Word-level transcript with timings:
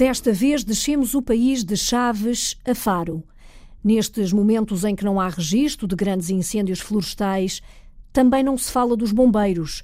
Desta 0.00 0.32
vez 0.32 0.64
descemos 0.64 1.14
o 1.14 1.20
país 1.20 1.62
de 1.62 1.76
Chaves 1.76 2.56
a 2.66 2.74
Faro. 2.74 3.22
Nestes 3.84 4.32
momentos 4.32 4.82
em 4.82 4.96
que 4.96 5.04
não 5.04 5.20
há 5.20 5.28
registro 5.28 5.86
de 5.86 5.94
grandes 5.94 6.30
incêndios 6.30 6.80
florestais, 6.80 7.60
também 8.10 8.42
não 8.42 8.56
se 8.56 8.72
fala 8.72 8.96
dos 8.96 9.12
bombeiros. 9.12 9.82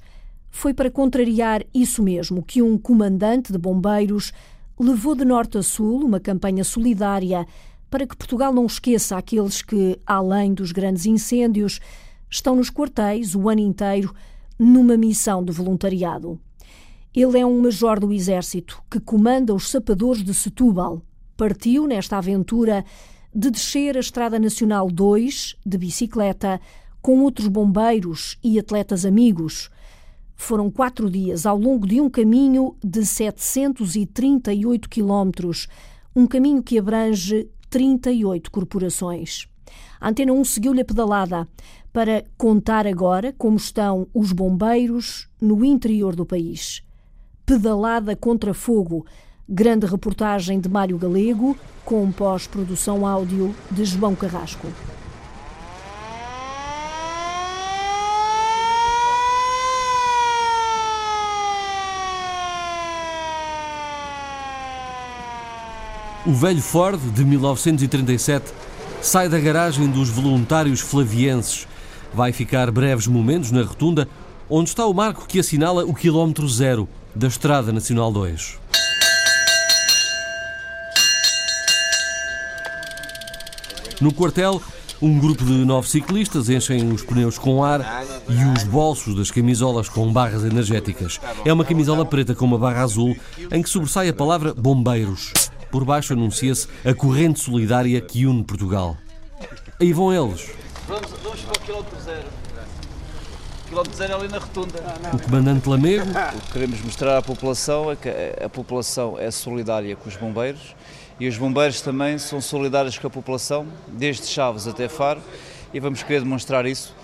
Foi 0.49 0.73
para 0.73 0.89
contrariar 0.89 1.63
isso 1.71 2.01
mesmo 2.01 2.41
que 2.41 2.63
um 2.63 2.79
comandante 2.79 3.51
de 3.51 3.59
bombeiros 3.59 4.33
levou 4.79 5.13
de 5.13 5.23
norte 5.23 5.59
a 5.59 5.61
sul 5.61 6.03
uma 6.03 6.19
campanha 6.19 6.63
solidária 6.63 7.45
para 7.87 8.07
que 8.07 8.17
Portugal 8.17 8.51
não 8.51 8.65
esqueça 8.65 9.15
aqueles 9.15 9.61
que, 9.61 9.99
além 10.03 10.51
dos 10.51 10.71
grandes 10.71 11.05
incêndios, 11.05 11.79
estão 12.27 12.55
nos 12.55 12.71
quartéis 12.71 13.35
o 13.35 13.47
ano 13.49 13.61
inteiro 13.61 14.11
numa 14.57 14.97
missão 14.97 15.45
de 15.45 15.51
voluntariado. 15.51 16.39
Ele 17.19 17.39
é 17.39 17.43
um 17.43 17.63
major 17.63 17.99
do 17.99 18.13
Exército 18.13 18.79
que 18.91 18.99
comanda 18.99 19.51
os 19.51 19.71
sapadores 19.71 20.23
de 20.23 20.35
Setúbal. 20.35 21.01
Partiu 21.35 21.87
nesta 21.87 22.15
aventura 22.15 22.85
de 23.33 23.49
descer 23.49 23.97
a 23.97 23.99
Estrada 23.99 24.37
Nacional 24.37 24.87
2 24.91 25.55
de 25.65 25.77
bicicleta 25.79 26.61
com 27.01 27.21
outros 27.21 27.47
bombeiros 27.47 28.37
e 28.43 28.59
atletas 28.59 29.03
amigos. 29.03 29.71
Foram 30.35 30.69
quatro 30.69 31.09
dias 31.09 31.47
ao 31.47 31.57
longo 31.57 31.87
de 31.87 31.99
um 31.99 32.07
caminho 32.07 32.75
de 32.83 33.03
738 33.03 34.87
quilómetros, 34.87 35.67
um 36.15 36.27
caminho 36.27 36.61
que 36.61 36.77
abrange 36.77 37.49
38 37.71 38.51
corporações. 38.51 39.47
A 39.99 40.09
Antena 40.09 40.33
1 40.33 40.45
seguiu-lhe 40.45 40.81
a 40.81 40.85
pedalada 40.85 41.47
para 41.91 42.23
contar 42.37 42.85
agora 42.85 43.33
como 43.35 43.57
estão 43.57 44.07
os 44.13 44.31
bombeiros 44.31 45.27
no 45.41 45.65
interior 45.65 46.15
do 46.15 46.23
país. 46.23 46.85
Pedalada 47.47 48.13
contra 48.13 48.53
fogo, 48.53 49.05
grande 49.47 49.85
reportagem 49.85 50.59
de 50.59 50.67
Mário 50.67 50.97
Galego, 50.97 51.57
com 51.85 52.11
pós-produção 52.11 53.07
áudio 53.07 53.55
de 53.71 53.85
João 53.85 54.13
Carrasco. 54.13 54.67
O 66.25 66.33
velho 66.33 66.61
Ford 66.61 66.99
de 67.13 67.23
1937 67.23 68.53
sai 69.01 69.29
da 69.29 69.39
garagem 69.39 69.89
dos 69.89 70.09
voluntários 70.09 70.81
flavienses. 70.81 71.65
Vai 72.13 72.33
ficar 72.33 72.69
breves 72.71 73.07
momentos 73.07 73.51
na 73.51 73.63
rotunda 73.63 74.05
onde 74.49 74.67
está 74.67 74.85
o 74.85 74.93
marco 74.93 75.25
que 75.25 75.39
assinala 75.39 75.85
o 75.85 75.93
quilómetro 75.93 76.45
zero 76.49 76.89
da 77.17 77.27
Estrada 77.27 77.71
Nacional 77.71 78.11
2. 78.11 78.59
No 83.99 84.13
quartel, 84.13 84.61
um 85.01 85.17
grupo 85.19 85.43
de 85.43 85.65
nove 85.65 85.89
ciclistas 85.89 86.47
enchem 86.47 86.91
os 86.91 87.01
pneus 87.01 87.39
com 87.39 87.63
ar 87.63 87.81
e 88.29 88.55
os 88.55 88.63
bolsos 88.65 89.15
das 89.15 89.31
camisolas 89.31 89.89
com 89.89 90.13
barras 90.13 90.43
energéticas. 90.43 91.19
É 91.43 91.51
uma 91.51 91.65
camisola 91.65 92.05
preta 92.05 92.35
com 92.35 92.45
uma 92.45 92.59
barra 92.59 92.83
azul 92.83 93.17
em 93.51 93.63
que 93.63 93.69
sobressai 93.69 94.09
a 94.09 94.13
palavra 94.13 94.53
bombeiros. 94.53 95.33
Por 95.71 95.83
baixo 95.83 96.13
anuncia-se 96.13 96.67
a 96.85 96.93
corrente 96.93 97.39
solidária 97.39 97.99
que 97.99 98.27
une 98.27 98.43
Portugal. 98.43 98.95
Aí 99.81 99.91
vão 99.91 100.13
eles. 100.13 100.51
Vamos, 100.87 101.09
vamos 101.23 101.41
para 101.41 101.61
o 101.61 101.65
quilómetro 101.65 101.99
zero. 101.99 102.46
O 103.67 103.69
quilómetro 103.69 103.97
zero 103.97 104.15
ali 104.15 104.27
na 104.29 104.37
rotunda. 104.37 104.79
O 105.13 105.19
comandante 105.19 105.67
Lamego, 105.67 106.05
O 106.35 106.41
que 106.41 106.53
queremos 106.53 106.81
mostrar 106.81 107.17
à 107.17 107.21
população 107.21 107.91
é 107.91 107.95
que 107.95 108.09
a 108.43 108.47
população 108.49 109.17
é 109.19 109.29
solidária 109.29 109.95
com 109.95 110.07
os 110.07 110.15
bombeiros 110.15 110.73
e 111.19 111.27
os 111.27 111.37
bombeiros 111.37 111.81
também 111.81 112.17
são 112.17 112.39
solidários 112.39 112.97
com 112.97 113.07
a 113.07 113.09
população, 113.09 113.65
desde 113.87 114.25
Chaves 114.27 114.67
até 114.67 114.87
Faro, 114.87 115.19
e 115.73 115.79
vamos 115.79 116.01
querer 116.03 116.21
demonstrar 116.21 116.65
isso. 116.65 116.95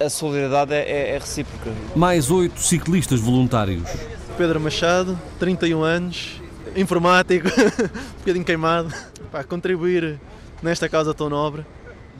A 0.00 0.10
solidariedade 0.10 0.74
é, 0.74 0.80
é- 0.80 1.10
é 1.14 1.18
recíproca. 1.18 1.70
mais 1.94 2.30
oito 2.30 2.60
ciclistas 2.60 3.20
voluntários. 3.20 3.88
Pedro 4.36 4.60
Machado, 4.60 5.18
31 5.38 5.82
anos, 5.82 6.40
informático, 6.76 7.46
um 7.48 8.18
bocadinho 8.18 8.44
queimado, 8.44 8.92
para 9.30 9.44
contribuir 9.44 10.18
nesta 10.62 10.88
causa 10.88 11.14
tão 11.14 11.30
nobre, 11.30 11.64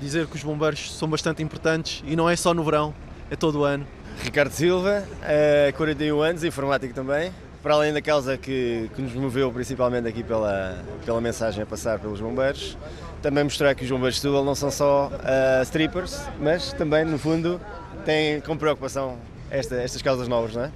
dizer 0.00 0.26
que 0.28 0.36
os 0.36 0.42
bombeiros 0.44 0.92
são 0.96 1.08
bastante 1.08 1.42
importantes 1.42 2.02
e 2.06 2.14
não 2.16 2.30
é 2.30 2.36
só 2.36 2.54
no 2.54 2.62
verão, 2.64 2.94
é 3.32 3.36
todo 3.36 3.60
o 3.60 3.64
ano. 3.64 3.86
Ricardo 4.22 4.52
Silva, 4.52 5.04
eh, 5.24 5.72
41 5.74 6.20
anos, 6.20 6.44
informático 6.44 6.92
também. 6.92 7.32
Para 7.62 7.74
além 7.74 7.92
da 7.92 8.02
causa 8.02 8.36
que, 8.36 8.90
que 8.94 9.00
nos 9.00 9.14
moveu 9.14 9.50
principalmente 9.50 10.06
aqui 10.06 10.22
pela, 10.22 10.78
pela 11.06 11.20
mensagem 11.20 11.62
a 11.62 11.66
passar 11.66 11.98
pelos 11.98 12.20
bombeiros, 12.20 12.76
também 13.22 13.42
mostrar 13.44 13.74
que 13.74 13.84
os 13.84 13.90
bombeiros 13.90 14.16
de 14.16 14.20
Setúbal 14.20 14.44
não 14.44 14.54
são 14.54 14.70
só 14.70 15.10
eh, 15.24 15.62
strippers, 15.62 16.20
mas 16.40 16.72
também, 16.74 17.04
no 17.06 17.18
fundo, 17.18 17.58
têm 18.04 18.40
com 18.42 18.54
preocupação 18.56 19.16
esta- 19.50 19.76
estas 19.76 20.02
causas 20.02 20.28
novas, 20.28 20.54
não 20.54 20.64
é? 20.64 20.70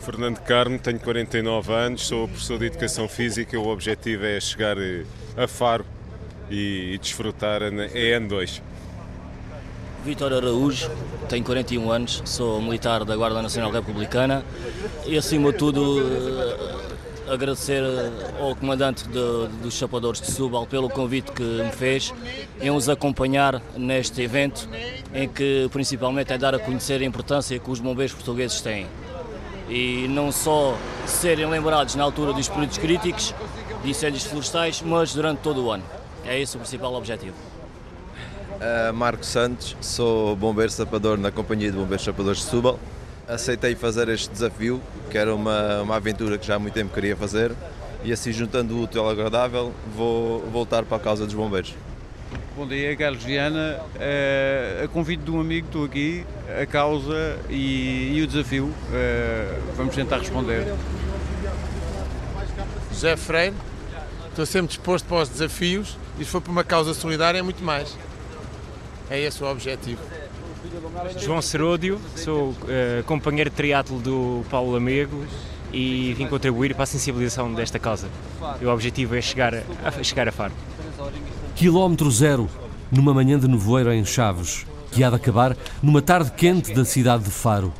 Fernando 0.00 0.38
Carmo, 0.40 0.78
tenho 0.78 1.00
49 1.00 1.72
anos, 1.72 2.06
sou 2.06 2.28
professor 2.28 2.58
de 2.58 2.66
Educação 2.66 3.08
Física. 3.08 3.58
O 3.58 3.68
objetivo 3.68 4.24
é 4.26 4.38
chegar 4.40 4.76
eh, 4.76 5.04
a 5.36 5.48
Faro 5.48 5.86
e, 6.50 6.92
e 6.94 6.98
desfrutar 6.98 7.62
a 7.62 7.70
EN2. 7.70 8.60
Vítor 10.06 10.32
Araújo, 10.32 10.88
tenho 11.28 11.44
41 11.44 11.90
anos, 11.90 12.22
sou 12.24 12.62
militar 12.62 13.04
da 13.04 13.16
Guarda 13.16 13.42
Nacional 13.42 13.72
Republicana 13.72 14.44
e, 15.04 15.18
acima 15.18 15.50
de 15.50 15.58
tudo, 15.58 16.00
eh, 17.28 17.32
agradecer 17.32 17.82
ao 18.40 18.54
comandante 18.54 19.02
de- 19.08 19.48
dos 19.60 19.74
Chapadores 19.74 20.20
de 20.20 20.30
Subal 20.30 20.64
pelo 20.64 20.88
convite 20.88 21.32
que 21.32 21.42
me 21.42 21.72
fez 21.72 22.14
em 22.60 22.70
nos 22.70 22.88
acompanhar 22.88 23.60
neste 23.76 24.22
evento, 24.22 24.68
em 25.12 25.28
que 25.28 25.68
principalmente 25.72 26.32
é 26.32 26.38
dar 26.38 26.54
a 26.54 26.58
conhecer 26.60 27.00
a 27.00 27.04
importância 27.04 27.58
que 27.58 27.68
os 27.68 27.80
bombeiros 27.80 28.14
portugueses 28.14 28.60
têm. 28.60 28.86
E 29.68 30.06
não 30.08 30.30
só 30.30 30.76
serem 31.04 31.50
lembrados 31.50 31.96
na 31.96 32.04
altura 32.04 32.32
dos 32.32 32.48
períodos 32.48 32.78
críticos 32.78 33.34
de 33.82 33.90
incêndios 33.90 34.22
florestais, 34.22 34.80
mas 34.82 35.12
durante 35.12 35.38
todo 35.40 35.64
o 35.64 35.72
ano. 35.72 35.82
É 36.24 36.40
esse 36.40 36.56
o 36.56 36.60
principal 36.60 36.94
objetivo. 36.94 37.34
Uh, 38.56 38.92
Marco 38.94 39.24
Santos, 39.24 39.76
sou 39.82 40.34
bombeiro 40.34 40.72
sapador 40.72 41.18
na 41.18 41.30
Companhia 41.30 41.70
de 41.70 41.76
Bombeiros 41.76 42.04
Sapadores 42.04 42.38
de 42.38 42.44
Setúbal. 42.44 42.78
Aceitei 43.28 43.74
fazer 43.74 44.08
este 44.08 44.30
desafio, 44.30 44.80
que 45.10 45.18
era 45.18 45.34
uma, 45.34 45.82
uma 45.82 45.96
aventura 45.96 46.38
que 46.38 46.46
já 46.46 46.54
há 46.54 46.58
muito 46.58 46.72
tempo 46.72 46.94
queria 46.94 47.14
fazer, 47.16 47.52
e 48.02 48.12
assim 48.12 48.32
juntando 48.32 48.74
o 48.74 48.82
útil 48.82 49.02
ao 49.02 49.10
agradável, 49.10 49.74
vou 49.94 50.40
voltar 50.50 50.84
para 50.84 50.96
a 50.96 51.00
causa 51.00 51.26
dos 51.26 51.34
bombeiros. 51.34 51.74
Bom 52.56 52.66
dia, 52.66 52.96
Carlos 52.96 53.22
Viana. 53.22 53.78
Eh, 54.00 54.82
a 54.84 54.88
convite 54.88 55.22
de 55.22 55.30
um 55.30 55.38
amigo, 55.38 55.66
estou 55.66 55.84
aqui, 55.84 56.24
a 56.58 56.64
causa 56.64 57.38
e, 57.50 58.12
e 58.14 58.22
o 58.22 58.26
desafio. 58.26 58.72
Eh, 58.94 59.58
vamos 59.76 59.94
tentar 59.94 60.18
responder. 60.18 60.72
José 62.90 63.16
Freire, 63.16 63.54
estou 64.30 64.46
sempre 64.46 64.68
disposto 64.68 65.04
para 65.04 65.18
os 65.18 65.28
desafios 65.28 65.98
e 66.18 66.24
se 66.24 66.30
for 66.30 66.40
por 66.40 66.50
uma 66.50 66.64
causa 66.64 66.94
solidária 66.94 67.38
é 67.38 67.42
muito 67.42 67.62
mais. 67.62 67.94
É 69.10 69.20
esse 69.20 69.42
o 69.42 69.46
objetivo. 69.50 70.00
João 71.18 71.40
Seródio, 71.40 72.00
sou 72.16 72.54
eh, 72.68 73.02
companheiro 73.06 73.50
de 73.50 73.56
triatlo 73.56 73.98
do 74.00 74.44
Paulo 74.50 74.72
Lamego 74.72 75.24
e 75.72 76.12
vim 76.14 76.26
contribuir 76.26 76.74
para 76.74 76.84
a 76.84 76.86
sensibilização 76.86 77.52
desta 77.52 77.78
causa. 77.78 78.08
E 78.60 78.64
o 78.64 78.72
objetivo 78.72 79.14
é 79.14 79.20
chegar 79.20 79.54
a, 79.54 79.62
a 79.84 80.02
chegar 80.02 80.28
a 80.28 80.32
Faro. 80.32 80.52
Quilómetro 81.54 82.10
zero, 82.10 82.48
numa 82.90 83.14
manhã 83.14 83.38
de 83.38 83.46
nevoeiro 83.46 83.92
em 83.92 84.04
Chaves, 84.04 84.66
que 84.90 85.04
há 85.04 85.10
de 85.10 85.16
acabar 85.16 85.56
numa 85.82 86.02
tarde 86.02 86.32
quente 86.32 86.74
da 86.74 86.84
cidade 86.84 87.24
de 87.24 87.30
Faro. 87.30 87.72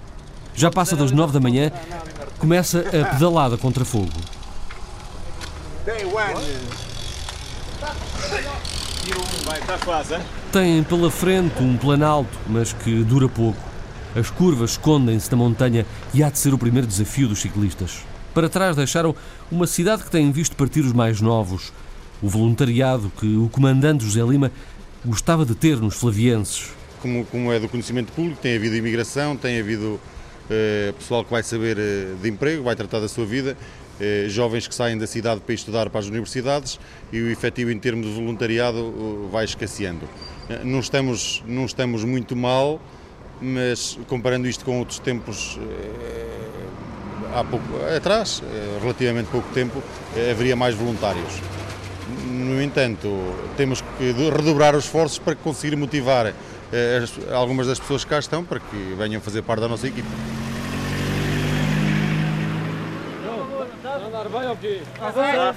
Já 0.54 0.70
passa 0.70 0.96
das 0.96 1.10
nove 1.10 1.32
da 1.32 1.40
manhã, 1.40 1.72
começa 2.38 2.80
a 2.80 3.14
pedalada 3.14 3.56
contra 3.56 3.84
fogo. 3.84 4.12
Tem 10.52 10.82
pela 10.82 11.10
frente 11.10 11.62
um 11.62 11.76
planalto, 11.76 12.38
mas 12.46 12.72
que 12.72 13.02
dura 13.02 13.28
pouco. 13.28 13.58
As 14.14 14.30
curvas 14.30 14.70
escondem-se 14.70 15.30
na 15.30 15.36
montanha 15.36 15.84
e 16.14 16.22
há 16.22 16.30
de 16.30 16.38
ser 16.38 16.54
o 16.54 16.58
primeiro 16.58 16.86
desafio 16.86 17.28
dos 17.28 17.40
ciclistas. 17.40 17.98
Para 18.32 18.48
trás 18.48 18.76
deixaram 18.76 19.14
uma 19.50 19.66
cidade 19.66 20.04
que 20.04 20.10
tem 20.10 20.30
visto 20.30 20.56
partir 20.56 20.80
os 20.80 20.92
mais 20.92 21.20
novos, 21.20 21.72
o 22.22 22.28
voluntariado 22.28 23.12
que 23.18 23.36
o 23.36 23.48
comandante 23.48 24.04
José 24.04 24.22
Lima 24.22 24.50
gostava 25.04 25.44
de 25.44 25.54
ter 25.54 25.76
nos 25.78 25.96
flavienses. 25.96 26.70
Como, 27.00 27.24
como 27.26 27.52
é 27.52 27.60
do 27.60 27.68
conhecimento 27.68 28.12
público, 28.12 28.38
tem 28.40 28.56
havido 28.56 28.74
imigração, 28.74 29.36
tem 29.36 29.60
havido 29.60 30.00
eh, 30.48 30.94
pessoal 30.98 31.24
que 31.24 31.30
vai 31.30 31.42
saber 31.42 31.76
eh, 31.78 32.14
de 32.22 32.28
emprego, 32.28 32.62
vai 32.62 32.74
tratar 32.74 33.00
da 33.00 33.08
sua 33.08 33.26
vida, 33.26 33.56
jovens 34.28 34.68
que 34.68 34.74
saem 34.74 34.98
da 34.98 35.06
cidade 35.06 35.40
para 35.40 35.54
estudar 35.54 35.88
para 35.90 36.00
as 36.00 36.06
universidades 36.06 36.78
e 37.12 37.20
o 37.20 37.30
efetivo 37.30 37.70
em 37.70 37.78
termos 37.78 38.06
de 38.06 38.12
voluntariado 38.12 38.78
eh, 38.78 39.32
vai 39.32 39.44
escasseando. 39.44 40.08
Eh, 40.48 40.60
Não 40.64 40.80
estamos, 40.80 41.42
não 41.46 41.64
estamos 41.64 42.04
muito 42.04 42.36
mal, 42.36 42.80
mas 43.40 43.98
comparando 44.08 44.46
isto 44.48 44.64
com 44.64 44.78
outros 44.78 44.98
tempos, 44.98 45.58
eh, 45.60 46.26
há 47.34 47.44
pouco 47.44 47.64
atrás, 47.96 48.42
eh, 48.44 48.78
relativamente 48.80 49.28
pouco 49.30 49.48
tempo, 49.52 49.82
eh, 50.16 50.30
haveria 50.30 50.56
mais 50.56 50.74
voluntários. 50.74 51.40
No 52.26 52.62
entanto, 52.62 53.08
temos 53.56 53.82
que 53.98 54.12
redobrar 54.30 54.76
os 54.76 54.84
esforços 54.84 55.18
para 55.18 55.34
conseguir 55.34 55.74
motivar 55.76 56.32
algumas 57.32 57.66
das 57.66 57.78
pessoas 57.78 58.04
que 58.04 58.10
cá 58.10 58.18
estão 58.18 58.44
para 58.44 58.58
que 58.60 58.94
venham 58.98 59.20
fazer 59.20 59.42
parte 59.42 59.60
da 59.60 59.68
nossa 59.68 59.86
equipe. 59.86 60.08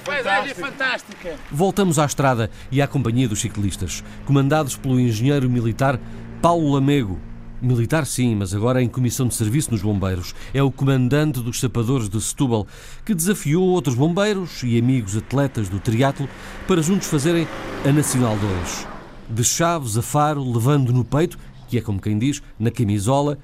Paisagem 0.04 0.54
fantástica. 0.54 1.36
Voltamos 1.52 1.98
à 1.98 2.04
estrada 2.04 2.50
e 2.72 2.82
à 2.82 2.88
companhia 2.88 3.28
dos 3.28 3.40
ciclistas, 3.40 4.02
comandados 4.24 4.76
pelo 4.76 4.98
engenheiro 4.98 5.48
militar 5.48 6.00
Paulo 6.42 6.72
Lamego. 6.72 7.18
Militar 7.62 8.06
sim, 8.06 8.34
mas 8.34 8.54
agora 8.54 8.82
em 8.82 8.88
comissão 8.88 9.28
de 9.28 9.34
serviço 9.34 9.70
nos 9.70 9.82
bombeiros. 9.82 10.34
É 10.52 10.62
o 10.62 10.72
comandante 10.72 11.40
dos 11.40 11.60
sapadores 11.60 12.08
de 12.08 12.20
Setúbal, 12.20 12.66
que 13.04 13.14
desafiou 13.14 13.62
outros 13.68 13.94
bombeiros 13.94 14.62
e 14.64 14.78
amigos 14.78 15.16
atletas 15.16 15.68
do 15.68 15.78
triatlo 15.78 16.28
para 16.66 16.82
juntos 16.82 17.06
fazerem 17.06 17.46
a 17.86 17.92
Nacional 17.92 18.36
2. 18.36 18.88
De 19.28 19.44
Chaves 19.44 19.96
a 19.96 20.02
Faro, 20.02 20.42
levando 20.42 20.92
no 20.92 21.04
peito, 21.04 21.38
que 21.68 21.78
é 21.78 21.80
como 21.80 22.00
quem 22.00 22.18
diz, 22.18 22.42
na 22.58 22.70
camisola, 22.70 23.38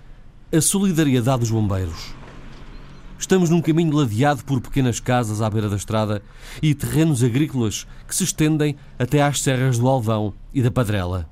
a 0.52 0.60
solidariedade 0.60 1.40
dos 1.40 1.50
bombeiros. 1.50 2.15
Estamos 3.18 3.48
num 3.48 3.62
caminho 3.62 3.96
ladeado 3.96 4.44
por 4.44 4.60
pequenas 4.60 5.00
casas 5.00 5.40
à 5.40 5.48
beira 5.48 5.70
da 5.70 5.76
estrada 5.76 6.22
e 6.62 6.74
terrenos 6.74 7.24
agrícolas 7.24 7.86
que 8.06 8.14
se 8.14 8.24
estendem 8.24 8.76
até 8.98 9.22
às 9.22 9.40
serras 9.40 9.78
do 9.78 9.88
Alvão 9.88 10.34
e 10.52 10.62
da 10.62 10.70
Padrela. 10.70 11.28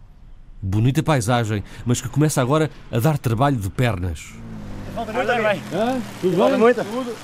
Bonita 0.62 1.02
paisagem, 1.02 1.62
mas 1.84 2.00
que 2.00 2.08
começa 2.08 2.40
agora 2.40 2.70
a 2.90 2.98
dar 2.98 3.18
trabalho 3.18 3.56
de 3.56 3.68
pernas. 3.68 4.32
Tudo 4.94 5.12
bem? 5.12 5.62
Tudo 6.22 6.36
bem? 6.36 6.58
Muito? 6.58 6.84
Tudo. 6.84 7.14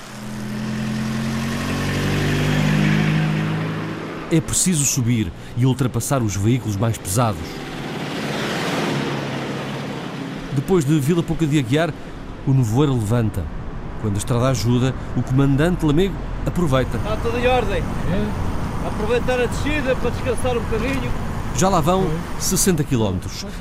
É 4.31 4.39
preciso 4.39 4.85
subir 4.85 5.31
e 5.57 5.65
ultrapassar 5.65 6.21
os 6.21 6.35
veículos 6.35 6.77
mais 6.77 6.97
pesados. 6.97 7.41
Depois 10.55 10.85
de 10.85 10.99
Vila 10.99 11.23
Pouca 11.23 11.47
de 11.47 11.57
Aguiar, 11.57 11.91
o 12.45 12.53
nevoeiro 12.53 12.93
levanta 12.93 13.43
quando 14.01 14.15
a 14.15 14.17
estrada 14.17 14.49
ajuda, 14.49 14.93
o 15.15 15.21
comandante 15.21 15.85
Lamego 15.85 16.15
aproveita. 16.45 16.97
Está 16.97 17.15
tudo 17.17 17.37
em 17.37 17.47
ordem. 17.47 17.81
É? 17.81 18.87
Aproveitar 18.87 19.39
a 19.39 19.45
descida 19.45 19.95
para 19.95 20.09
descansar 20.09 20.57
um 20.57 20.61
bocadinho. 20.61 21.11
Já 21.55 21.69
lá 21.69 21.81
vão 21.81 22.09
60 22.39 22.83
km. 22.83 23.17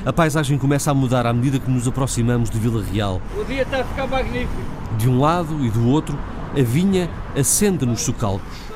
A 0.06 0.12
paisagem 0.12 0.56
começa 0.56 0.90
a 0.90 0.94
mudar 0.94 1.26
à 1.26 1.32
medida 1.32 1.58
que 1.58 1.70
nos 1.70 1.87
aproximamos 1.87 2.48
de 2.48 2.58
Vila 2.58 2.82
Real. 2.82 3.20
O 3.38 3.44
dia 3.44 3.62
está 3.62 3.81
a 3.81 3.84
ficar 3.84 4.06
magnífico. 4.06 4.62
De 4.96 5.08
um 5.08 5.20
lado 5.20 5.64
e 5.64 5.70
do 5.70 5.88
outro, 5.88 6.19
a 6.56 6.62
vinha 6.62 7.10
acende 7.36 7.84
nos 7.84 8.00
socalcos. 8.00 8.70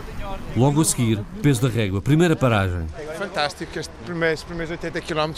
Logo 0.56 0.81
a 0.81 0.84
seguir, 0.84 1.20
peso 1.43 1.62
da 1.62 1.69
régua, 1.69 2.00
primeira 2.00 2.37
paragem. 2.37 2.87
Fantástico, 3.19 3.78
estes 3.78 3.94
primeiros, 4.05 4.43
primeiros 4.44 4.70
80 4.70 5.00
km. 5.00 5.32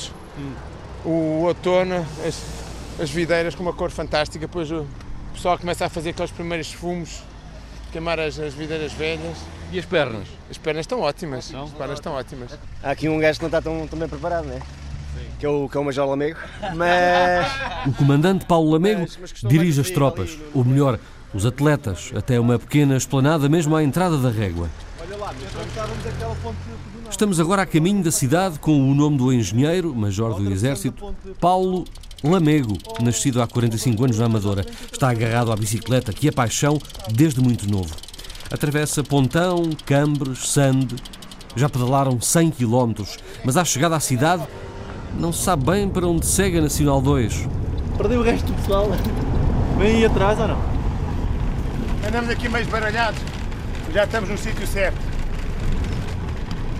O 1.04 1.44
outono, 1.44 2.04
as, 2.26 2.42
as 3.00 3.10
videiras 3.10 3.54
com 3.54 3.62
uma 3.62 3.72
cor 3.72 3.90
fantástica, 3.90 4.46
depois 4.46 4.70
o, 4.70 4.80
o 4.80 4.86
pessoal 5.36 5.58
começa 5.58 5.84
a 5.84 5.88
fazer 5.88 6.10
aqueles 6.10 6.30
primeiros 6.30 6.72
fumos, 6.72 7.22
queimar 7.92 8.18
as, 8.18 8.38
as 8.38 8.54
videiras 8.54 8.92
velhas. 8.92 9.36
E 9.70 9.78
as 9.78 9.84
pernas? 9.84 10.28
As 10.50 10.56
pernas 10.56 10.84
estão 10.84 11.00
ótimas, 11.00 11.52
as 11.54 11.70
pernas 11.70 11.98
estão 11.98 12.14
ótimas. 12.14 12.58
Há 12.82 12.90
aqui 12.90 13.08
um 13.08 13.18
gajo 13.18 13.38
que 13.38 13.44
não 13.44 13.48
está 13.48 13.60
tão, 13.60 13.86
tão 13.86 13.98
bem 13.98 14.08
preparado, 14.08 14.46
não 14.46 14.54
é? 14.54 14.60
Que 15.38 15.44
é, 15.44 15.48
o, 15.48 15.68
que 15.68 15.76
é 15.76 15.80
o 15.80 15.84
Major 15.84 16.08
Lamego, 16.08 16.38
mas... 16.74 17.46
O 17.86 17.92
comandante 17.92 18.44
Paulo 18.46 18.70
Lamego 18.70 19.00
mas, 19.00 19.18
mas 19.20 19.32
dirige 19.42 19.80
as 19.80 19.90
tropas, 19.90 20.36
no... 20.36 20.44
ou 20.54 20.64
melhor, 20.64 20.98
os 21.34 21.44
atletas, 21.44 22.12
até 22.16 22.38
uma 22.38 22.58
pequena 22.58 22.96
esplanada 22.96 23.48
mesmo 23.48 23.74
à 23.74 23.82
entrada 23.82 24.16
da 24.18 24.30
régua. 24.30 24.70
Estamos 27.10 27.40
agora 27.40 27.62
a 27.62 27.66
caminho 27.66 28.02
da 28.02 28.10
cidade 28.10 28.58
com 28.58 28.90
o 28.90 28.94
nome 28.94 29.18
do 29.18 29.32
engenheiro, 29.32 29.94
major 29.94 30.34
do 30.34 30.50
Exército, 30.50 31.14
Paulo 31.40 31.84
Lamego, 32.30 32.76
nascido 33.00 33.40
há 33.40 33.46
45 33.46 34.04
anos 34.04 34.18
na 34.18 34.26
Amadora, 34.26 34.64
está 34.92 35.10
agarrado 35.10 35.52
à 35.52 35.56
bicicleta, 35.56 36.12
que 36.12 36.28
é 36.28 36.32
paixão 36.32 36.78
desde 37.12 37.40
muito 37.40 37.70
novo. 37.70 37.94
Atravessa 38.50 39.02
Pontão, 39.02 39.70
Cambres, 39.84 40.48
Sande. 40.50 40.96
Já 41.54 41.68
pedalaram 41.68 42.20
100 42.20 42.50
km, 42.50 43.02
mas 43.44 43.56
à 43.56 43.64
chegada 43.64 43.96
à 43.96 44.00
cidade 44.00 44.44
não 45.18 45.32
se 45.32 45.42
sabe 45.42 45.64
bem 45.64 45.88
para 45.88 46.06
onde 46.06 46.26
segue 46.26 46.58
a 46.58 46.60
Nacional 46.60 47.00
2. 47.00 47.48
Perdeu 47.96 48.20
o 48.20 48.22
resto 48.22 48.46
do 48.46 48.54
pessoal. 48.54 48.88
Vem 49.78 49.96
aí 49.96 50.04
atrás 50.04 50.38
ou 50.38 50.48
não? 50.48 50.60
Andamos 52.06 52.30
aqui 52.30 52.48
meio 52.48 52.66
baralhados. 52.66 53.20
Já 53.92 54.04
estamos 54.04 54.28
no 54.28 54.36
sítio 54.36 54.66
certo. 54.66 54.98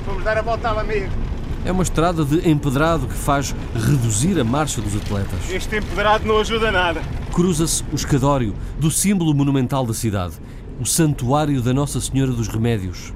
Vamos 0.06 0.22
dar 0.22 0.36
a 0.38 0.42
volta 0.42 0.68
à 0.68 0.72
Lamego. 0.72 1.25
É 1.66 1.72
uma 1.72 1.82
estrada 1.82 2.24
de 2.24 2.48
empedrado 2.48 3.08
que 3.08 3.14
faz 3.14 3.52
reduzir 3.74 4.38
a 4.38 4.44
marcha 4.44 4.80
dos 4.80 4.94
atletas. 4.94 5.50
Este 5.50 5.78
empedrado 5.78 6.24
não 6.24 6.38
ajuda 6.38 6.70
nada. 6.70 7.02
Cruza-se 7.32 7.82
o 7.92 7.96
escadório 7.96 8.54
do 8.78 8.88
símbolo 8.88 9.34
monumental 9.34 9.84
da 9.84 9.92
cidade, 9.92 10.34
o 10.80 10.86
Santuário 10.86 11.60
da 11.60 11.74
Nossa 11.74 12.00
Senhora 12.00 12.30
dos 12.30 12.46
Remédios. 12.46 13.12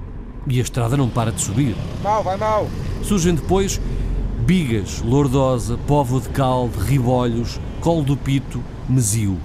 E 0.49 0.59
a 0.59 0.63
estrada 0.65 0.97
não 0.97 1.09
para 1.09 1.31
de 1.31 1.41
subir. 1.41 1.77
Mal, 2.03 2.25
vai 2.25 2.37
mal. 2.37 2.69
Surgem 3.05 3.37
depois 3.37 3.81
Bigas, 4.45 5.01
Lourdosa, 5.01 5.79
Povo 5.87 6.21
de 6.21 6.31
Calde, 6.31 6.77
Ribolhos, 6.77 7.61
Colo 7.81 8.03
do 8.03 8.17
Pito, 8.17 8.61
Mesio. 8.89 9.39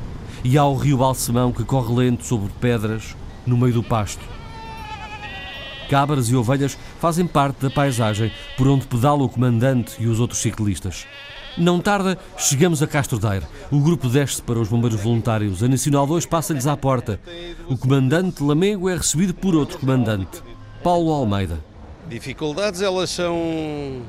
E 0.44 0.58
há 0.58 0.66
o 0.66 0.76
rio 0.76 0.98
Balsemão 0.98 1.52
que 1.52 1.64
corre 1.64 1.94
lento 1.94 2.26
sobre 2.26 2.50
pedras 2.60 3.16
no 3.46 3.56
meio 3.56 3.74
do 3.74 3.84
pasto. 3.84 4.26
Cabras 5.92 6.28
e 6.28 6.36
ovelhas 6.36 6.76
fazem 7.06 7.28
parte 7.28 7.62
da 7.62 7.70
paisagem 7.70 8.32
por 8.58 8.68
onde 8.68 8.88
pedala 8.88 9.22
o 9.22 9.30
comandante 9.30 9.96
e 10.00 10.08
os 10.08 10.20
outros 10.20 10.42
ciclistas. 10.42 11.06
Não 11.56 11.80
tarda, 11.80 12.18
chegamos 12.36 12.82
a 12.82 12.88
Castro 12.88 13.20
Daire. 13.20 13.46
O 13.70 13.80
grupo 13.80 14.10
desce 14.10 14.42
para 14.42 14.58
os 14.58 14.70
bombeiros 14.70 15.00
voluntários. 15.00 15.62
A 15.62 15.68
Nacional 15.68 16.08
2 16.08 16.26
passa-lhes 16.26 16.66
à 16.66 16.76
porta. 16.76 17.20
O 17.70 17.78
comandante 17.78 18.42
Lamego 18.42 18.90
é 18.90 18.98
recebido 18.98 19.36
por 19.36 19.54
outro 19.54 19.78
comandante, 19.78 20.42
Paulo 20.84 21.12
Almeida. 21.12 21.64
Dificuldades, 22.10 22.82
elas 22.82 23.12
são 23.12 24.02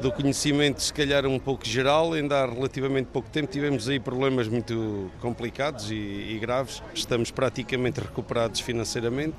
do 0.00 0.12
conhecimento, 0.12 0.82
se 0.82 0.92
calhar 0.92 1.26
um 1.26 1.38
pouco 1.38 1.66
geral. 1.66 2.12
Ainda 2.12 2.42
há 2.42 2.46
relativamente 2.46 3.06
pouco 3.12 3.28
tempo 3.30 3.50
tivemos 3.50 3.88
aí 3.88 3.98
problemas 3.98 4.48
muito 4.48 5.10
complicados 5.20 5.90
e, 5.90 5.94
e 5.94 6.38
graves. 6.40 6.82
Estamos 6.94 7.30
praticamente 7.30 8.00
recuperados 8.00 8.60
financeiramente 8.60 9.36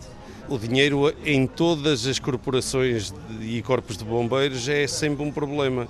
o 0.50 0.58
dinheiro 0.58 1.14
em 1.24 1.46
todas 1.46 2.08
as 2.08 2.18
corporações 2.18 3.14
e 3.40 3.62
corpos 3.62 3.96
de 3.96 4.04
bombeiros 4.04 4.68
é 4.68 4.88
sempre 4.88 5.24
um 5.24 5.32
problema, 5.32 5.88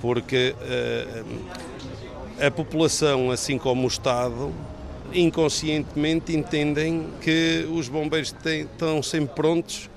porque 0.00 0.54
uh, 0.60 2.46
a 2.46 2.50
população, 2.50 3.30
assim 3.30 3.56
como 3.56 3.84
o 3.84 3.88
Estado, 3.88 4.52
inconscientemente 5.14 6.36
entendem 6.36 7.06
que 7.22 7.66
os 7.72 7.88
bombeiros 7.88 8.32
têm, 8.32 8.62
estão 8.62 9.02
sempre 9.02 9.34
prontos, 9.34 9.88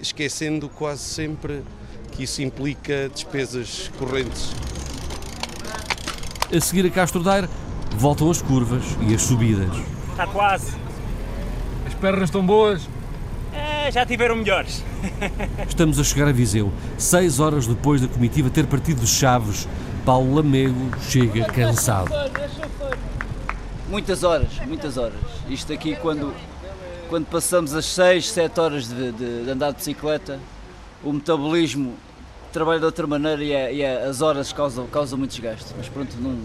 esquecendo 0.00 0.68
quase 0.68 1.02
sempre 1.02 1.62
que 2.10 2.24
isso 2.24 2.42
implica 2.42 3.08
despesas 3.12 3.90
correntes. 3.98 4.52
A 6.54 6.60
seguir 6.60 6.84
a 6.86 6.90
Castro 6.90 7.22
Daire, 7.22 7.48
voltam 7.96 8.30
as 8.30 8.42
curvas 8.42 8.84
e 9.08 9.14
as 9.14 9.22
subidas. 9.22 9.70
Está 10.10 10.26
quase. 10.26 10.72
As 11.86 11.94
pernas 11.94 12.24
estão 12.24 12.44
boas. 12.44 12.88
É, 13.52 13.90
já 13.90 14.04
tiveram 14.04 14.36
melhores. 14.36 14.84
Estamos 15.66 15.98
a 15.98 16.04
chegar 16.04 16.28
a 16.28 16.32
Viseu. 16.32 16.72
Seis 16.98 17.40
horas 17.40 17.66
depois 17.66 18.00
da 18.00 18.08
comitiva 18.08 18.50
ter 18.50 18.66
partido 18.66 19.00
de 19.00 19.06
Chaves, 19.06 19.68
Paulo 20.04 20.34
Lamego 20.34 20.90
chega 21.08 21.44
cansado. 21.44 22.10
Muitas 23.88 24.22
horas, 24.22 24.48
muitas 24.66 24.96
horas. 24.96 25.18
Isto 25.48 25.72
aqui, 25.72 25.96
quando, 25.96 26.32
quando 27.08 27.26
passamos 27.26 27.74
as 27.74 27.86
seis, 27.86 28.30
sete 28.30 28.60
horas 28.60 28.88
de, 28.88 29.12
de, 29.12 29.44
de 29.44 29.50
andar 29.50 29.70
de 29.70 29.78
bicicleta, 29.78 30.38
o 31.02 31.12
metabolismo 31.12 31.94
trabalha 32.52 32.78
de 32.78 32.84
outra 32.84 33.06
maneira 33.06 33.42
e, 33.42 33.52
é, 33.52 33.74
e 33.74 33.82
é, 33.82 34.04
as 34.04 34.22
horas 34.22 34.52
causam, 34.52 34.86
causam 34.86 35.18
muito 35.18 35.30
desgaste. 35.30 35.72
Mas 35.76 35.88
pronto, 35.88 36.16
não, 36.20 36.38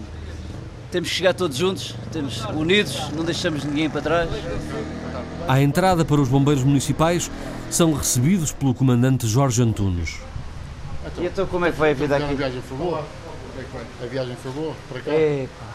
temos 0.90 1.08
que 1.08 1.14
chegar 1.14 1.34
todos 1.34 1.56
juntos, 1.56 1.94
temos 2.12 2.44
unidos, 2.46 3.10
não 3.12 3.24
deixamos 3.24 3.64
ninguém 3.64 3.90
para 3.90 4.00
trás. 4.00 4.30
À 5.48 5.60
entrada 5.60 6.04
para 6.04 6.20
os 6.20 6.28
bombeiros 6.28 6.64
municipais, 6.64 7.30
são 7.70 7.92
recebidos 7.92 8.52
pelo 8.52 8.74
comandante 8.74 9.26
Jorge 9.26 9.62
Antunes. 9.62 10.18
E 11.18 11.26
então 11.26 11.46
como 11.46 11.66
é 11.66 11.72
que 11.72 11.78
vai 11.78 11.90
a 11.92 11.94
vida 11.94 12.16
aqui? 12.16 12.32
A 12.32 12.34
viagem 12.34 12.62
foi 12.62 12.78
boa? 12.78 13.04
A 14.02 14.06
viagem 14.06 14.36
foi 14.36 14.52
boa 14.52 14.74
para 14.88 15.00
cá? 15.00 15.12
Epa. 15.12 15.66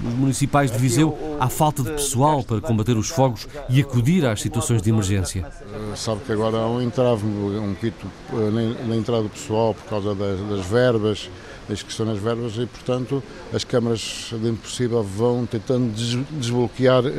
Nos 0.00 0.14
municipais 0.14 0.70
de 0.70 0.78
Viseu 0.78 1.18
há 1.40 1.48
falta 1.48 1.82
de 1.82 1.90
pessoal 1.90 2.44
para 2.44 2.60
combater 2.60 2.96
os 2.96 3.08
fogos 3.08 3.48
e 3.68 3.80
acudir 3.80 4.24
às 4.24 4.40
situações 4.40 4.80
de 4.80 4.90
emergência. 4.90 5.44
Uh, 5.44 5.96
sabe 5.96 6.20
que 6.24 6.32
agora 6.32 6.58
há 6.58 6.68
um 6.68 6.80
entrave, 6.80 7.26
um 7.26 7.74
quito 7.74 8.06
uh, 8.32 8.86
na 8.86 8.94
entrada 8.94 9.24
do 9.24 9.28
pessoal 9.28 9.74
por 9.74 9.88
causa 9.88 10.14
das, 10.14 10.38
das 10.48 10.66
verbas, 10.66 11.28
das 11.68 11.82
questões 11.82 12.10
das 12.10 12.18
verbas 12.18 12.52
e, 12.56 12.66
portanto, 12.66 13.20
as 13.52 13.64
câmaras, 13.64 14.28
dentro 14.30 14.52
do 14.52 14.58
possível, 14.58 15.02
vão 15.02 15.44
tentando 15.46 15.92
desbloquear 15.92 17.04
uh, 17.04 17.10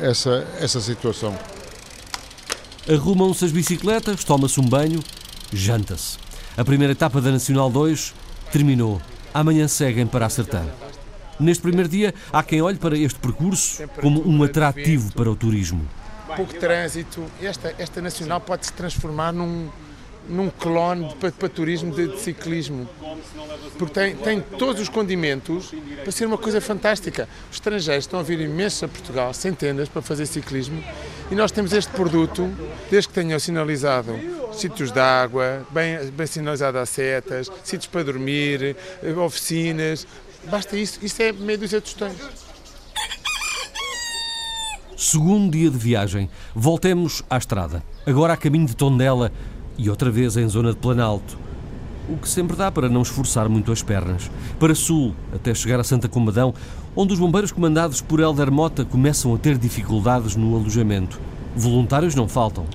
essa, 0.00 0.46
essa 0.58 0.80
situação. 0.80 1.36
Arrumam-se 2.90 3.44
as 3.44 3.52
bicicletas, 3.52 4.24
toma-se 4.24 4.58
um 4.58 4.64
banho, 4.64 5.00
janta-se. 5.52 6.16
A 6.56 6.64
primeira 6.64 6.92
etapa 6.92 7.20
da 7.20 7.30
Nacional 7.30 7.70
2 7.70 8.14
terminou. 8.50 9.00
Amanhã 9.34 9.68
seguem 9.68 10.06
para 10.06 10.26
a 10.26 10.30
Sertã. 10.30 10.64
Neste 11.42 11.60
primeiro 11.60 11.88
dia, 11.88 12.14
há 12.32 12.42
quem 12.42 12.62
olhe 12.62 12.78
para 12.78 12.96
este 12.96 13.18
percurso 13.18 13.82
como 14.00 14.26
um 14.26 14.44
atrativo 14.44 15.12
para 15.12 15.28
o 15.28 15.34
turismo. 15.34 15.84
Pouco 16.36 16.54
trânsito, 16.54 17.24
esta, 17.42 17.74
esta 17.78 18.00
Nacional 18.00 18.40
pode 18.40 18.64
se 18.64 18.72
transformar 18.72 19.32
num, 19.32 19.68
num 20.28 20.48
clone 20.48 21.12
para, 21.16 21.32
para 21.32 21.48
turismo 21.48 21.92
de, 21.92 22.08
de, 22.08 22.20
ciclismo. 22.20 22.88
Porque 23.76 23.92
tem, 23.92 24.16
tem 24.16 24.40
todos 24.40 24.80
os 24.80 24.88
condimentos 24.88 25.74
para 26.02 26.12
ser 26.12 26.26
uma 26.26 26.38
coisa 26.38 26.60
fantástica. 26.60 27.28
Os 27.50 27.56
estrangeiros 27.56 28.04
estão 28.04 28.20
a 28.20 28.22
vir 28.22 28.40
imenso 28.40 28.84
a 28.84 28.88
Portugal, 28.88 29.34
centenas, 29.34 29.88
para 29.88 30.00
fazer 30.00 30.26
ciclismo. 30.26 30.82
E 31.30 31.34
nós 31.34 31.50
temos 31.50 31.72
este 31.72 31.90
produto, 31.90 32.48
desde 32.88 33.08
que 33.08 33.14
tenham 33.14 33.38
sinalizado 33.40 34.18
sítios 34.52 34.92
de 34.92 35.00
água, 35.00 35.66
bem, 35.70 35.98
bem 36.10 36.26
sinalizado 36.26 36.78
as 36.78 36.88
setas, 36.88 37.50
sítios 37.64 37.88
para 37.88 38.04
dormir, 38.04 38.76
oficinas. 39.24 40.06
Basta 40.50 40.76
isso. 40.76 40.98
Isso 41.02 41.22
é 41.22 41.32
meio 41.32 41.58
dúzia 41.58 41.80
de 41.80 41.84
tostões. 41.84 42.16
Segundo 44.96 45.50
dia 45.50 45.68
de 45.68 45.76
viagem, 45.76 46.30
voltemos 46.54 47.22
à 47.28 47.36
estrada. 47.36 47.82
Agora 48.06 48.34
a 48.34 48.36
caminho 48.36 48.66
de 48.66 48.76
Tondela 48.76 49.32
e 49.76 49.90
outra 49.90 50.10
vez 50.10 50.36
em 50.36 50.48
zona 50.48 50.70
de 50.70 50.78
Planalto. 50.78 51.38
O 52.08 52.16
que 52.16 52.28
sempre 52.28 52.56
dá 52.56 52.70
para 52.70 52.88
não 52.88 53.02
esforçar 53.02 53.48
muito 53.48 53.72
as 53.72 53.82
pernas. 53.82 54.30
Para 54.58 54.74
sul, 54.74 55.14
até 55.34 55.54
chegar 55.54 55.80
a 55.80 55.84
Santa 55.84 56.08
Comadão, 56.08 56.54
onde 56.94 57.12
os 57.12 57.18
bombeiros 57.18 57.52
comandados 57.52 58.00
por 58.00 58.20
Helder 58.20 58.50
Mota 58.50 58.84
começam 58.84 59.34
a 59.34 59.38
ter 59.38 59.56
dificuldades 59.56 60.36
no 60.36 60.56
alojamento. 60.56 61.20
Voluntários 61.56 62.14
não 62.14 62.28
faltam. 62.28 62.66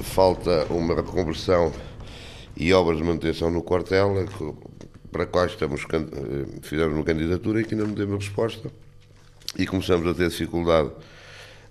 Falta 0.00 0.66
uma 0.70 0.94
reconversão 0.94 1.72
e 2.56 2.72
obras 2.72 2.98
de 2.98 3.04
manutenção 3.04 3.50
no 3.50 3.62
quartel, 3.62 4.14
para 5.10 5.26
quais 5.26 5.52
estamos, 5.52 5.82
eh, 5.82 6.46
fizemos 6.62 6.94
uma 6.94 7.04
candidatura 7.04 7.60
e 7.60 7.64
que 7.64 7.74
ainda 7.74 7.86
não 7.86 7.94
temos 7.94 8.24
resposta. 8.24 8.70
E 9.58 9.66
começamos 9.66 10.06
a 10.06 10.14
ter 10.14 10.28
dificuldade 10.28 10.90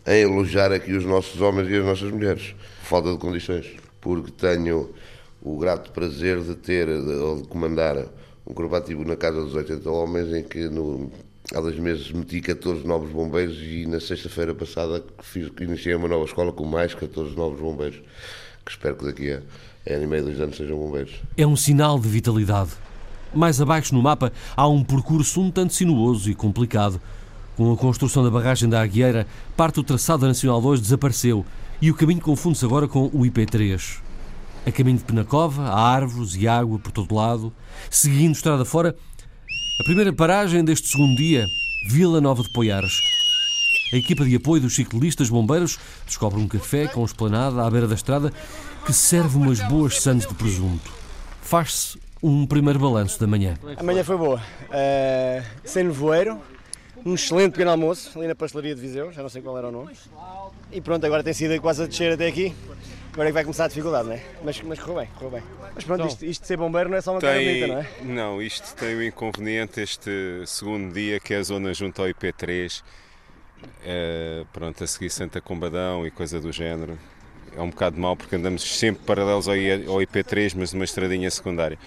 em 0.06 0.26
alojar 0.26 0.72
aqui 0.72 0.94
os 0.94 1.06
nossos 1.06 1.40
homens 1.40 1.70
e 1.70 1.76
as 1.76 1.86
nossas 1.86 2.12
mulheres. 2.12 2.56
Falta 2.84 3.12
de 3.12 3.18
condições 3.18 3.78
porque 4.02 4.32
tenho 4.32 4.90
o 5.42 5.58
grato 5.58 5.92
prazer 5.92 6.42
de 6.42 6.56
ter, 6.56 6.88
ou 6.90 7.42
de 7.42 7.48
comandar 7.48 7.98
um 8.46 8.54
corporativo 8.54 9.06
na 9.06 9.16
casa 9.16 9.42
dos 9.42 9.54
80 9.54 9.90
homens, 9.90 10.34
em 10.34 10.44
que 10.44 10.68
no, 10.68 11.12
há 11.54 11.62
dois 11.62 11.78
meses 11.78 12.12
meti 12.12 12.42
14 12.42 12.86
novos 12.86 13.12
bombeiros 13.12 13.58
e 13.62 13.86
na 13.86 14.00
sexta-feira 14.00 14.54
passada 14.54 15.04
fiz, 15.22 15.50
iniciei 15.62 15.96
uma 15.96 16.08
nova 16.08 16.26
escola 16.26 16.52
com 16.52 16.66
mais 16.66 16.94
14 16.94 17.36
novos 17.36 17.60
bombeiros, 17.60 18.02
que 18.66 18.72
espero 18.72 18.96
que 18.96 19.06
daqui 19.06 19.32
a, 19.32 19.42
a 19.90 19.94
ano 19.94 20.04
e 20.04 20.08
meio, 20.08 20.24
dois 20.24 20.40
anos 20.40 20.58
sejam 20.58 20.78
bombeiros. 20.78 21.14
É 21.38 21.46
um 21.46 21.56
sinal 21.56 22.00
de 22.00 22.10
vitalidade. 22.10 22.72
Mais 23.34 23.62
abaixo 23.62 23.94
no 23.94 24.02
mapa 24.02 24.32
há 24.56 24.68
um 24.68 24.84
percurso 24.84 25.42
um 25.42 25.52
tanto 25.52 25.74
sinuoso 25.74 26.30
e 26.30 26.36
complicado. 26.36 27.00
Com 27.56 27.72
a 27.74 27.78
construção 27.78 28.24
da 28.24 28.32
barragem 28.32 28.70
da 28.70 28.82
Agueira, 28.82 29.28
parte 29.56 29.76
do 29.76 29.84
traçado 29.84 30.22
da 30.22 30.28
Nacional 30.28 30.62
2 30.62 30.82
desapareceu 30.82 31.46
e 31.82 31.92
o 31.92 31.96
caminho 31.96 32.22
confunde-se 32.22 32.66
agora 32.66 32.88
com 32.88 33.06
o 33.08 33.20
IP3. 33.20 34.00
A 34.66 34.72
caminho 34.72 34.98
de 34.98 35.04
Penacova, 35.04 35.64
há 35.64 35.80
árvores 35.80 36.36
e 36.36 36.48
água 36.48 36.80
por 36.80 36.92
todo 36.92 37.16
lado. 37.16 37.54
Seguindo 37.90 38.36
estrada 38.36 38.66
fora, 38.66 38.96
a 39.80 39.84
primeira 39.84 40.12
paragem 40.12 40.64
deste 40.64 40.90
segundo 40.90 41.16
dia, 41.16 41.46
Vila 41.88 42.20
Nova 42.20 42.44
de 42.44 42.52
Poiares. 42.52 43.02
A 43.92 43.96
equipa 43.96 44.24
de 44.24 44.36
apoio 44.36 44.62
dos 44.62 44.76
ciclistas 44.76 45.30
bombeiros 45.30 45.80
descobre 46.06 46.40
um 46.40 46.48
café 46.48 46.88
com 46.88 47.04
esplanada 47.04 47.66
à 47.66 47.70
beira 47.70 47.88
da 47.88 47.96
estrada 47.96 48.32
que 48.86 48.94
serve 48.94 49.38
umas 49.38 49.60
boas 49.68 50.02
sandes 50.02 50.28
de 50.28 50.34
presunto. 50.34 50.92
Faz-se 51.42 51.98
um 52.22 52.46
primeiro 52.46 52.80
balanço 52.80 53.20
da 53.20 53.28
manhã. 53.28 53.56
A 53.78 53.84
manhã 53.84 54.04
foi 54.04 54.18
boa. 54.18 54.38
Uh, 54.38 55.44
sem 55.64 55.84
nevoeiro, 55.86 56.40
um 57.06 57.16
excelente 57.16 57.54
pequeno 57.54 57.72
almoço 57.72 58.18
ali 58.18 58.28
na 58.28 58.36
pastelaria 58.36 58.76
de 58.76 58.82
Viseu, 58.82 59.12
já 59.12 59.22
não 59.22 59.30
sei 59.30 59.42
qual 59.42 59.58
era 59.58 59.68
o 59.68 59.72
nome. 59.72 59.96
E 60.72 60.82
pronto, 60.82 61.06
agora 61.06 61.24
tem 61.24 61.34
sido 61.34 61.60
quase 61.62 61.84
a 61.84 61.88
descer 61.88 62.14
até 62.14 62.28
aqui. 62.28 62.54
Agora 63.14 63.28
é 63.28 63.32
que 63.32 63.34
vai 63.34 63.44
começar 63.44 63.66
a 63.66 63.68
dificuldade, 63.68 64.08
não 64.08 64.16
é? 64.16 64.24
Mas, 64.44 64.62
mas 64.62 64.80
correu 64.80 65.00
bem, 65.00 65.10
correu 65.16 65.32
bem. 65.32 65.44
Mas 65.74 65.84
pronto, 65.84 66.02
então, 66.02 66.08
isto, 66.08 66.26
isto, 66.26 66.42
de 66.42 66.48
ser 66.48 66.58
bombeiro 66.58 66.90
não 66.90 66.98
é 66.98 67.02
só 67.02 67.12
uma 67.12 67.20
tem, 67.20 67.46
bonita, 67.46 67.68
não 67.68 67.80
é? 67.80 67.88
Não, 68.04 68.42
isto 68.42 68.76
tem 68.76 68.96
o 68.96 69.04
inconveniente 69.04 69.82
este 69.82 70.10
segundo 70.46 70.94
dia, 70.94 71.20
que 71.20 71.34
é 71.34 71.38
a 71.38 71.44
zona 71.44 71.74
junto 71.74 72.02
ao 72.02 72.08
IP3. 72.08 72.84
É, 73.84 74.46
pronto, 74.54 74.84
a 74.84 74.88
seguir 74.88 75.10
Santa 75.10 75.42
Combadão 75.42 76.06
e 76.06 76.12
coisa 76.12 76.40
do 76.40 76.52
género. 76.52 76.98
É 77.56 77.62
um 77.62 77.70
bocado 77.70 78.00
mau 78.00 78.16
porque 78.16 78.36
andamos 78.36 78.64
sempre 78.78 79.04
paralelos 79.06 79.48
ao 79.48 79.56
IP3, 79.56 80.54
mas 80.58 80.74
numa 80.74 80.86
estradinha 80.86 81.30
secundária. 81.30 81.78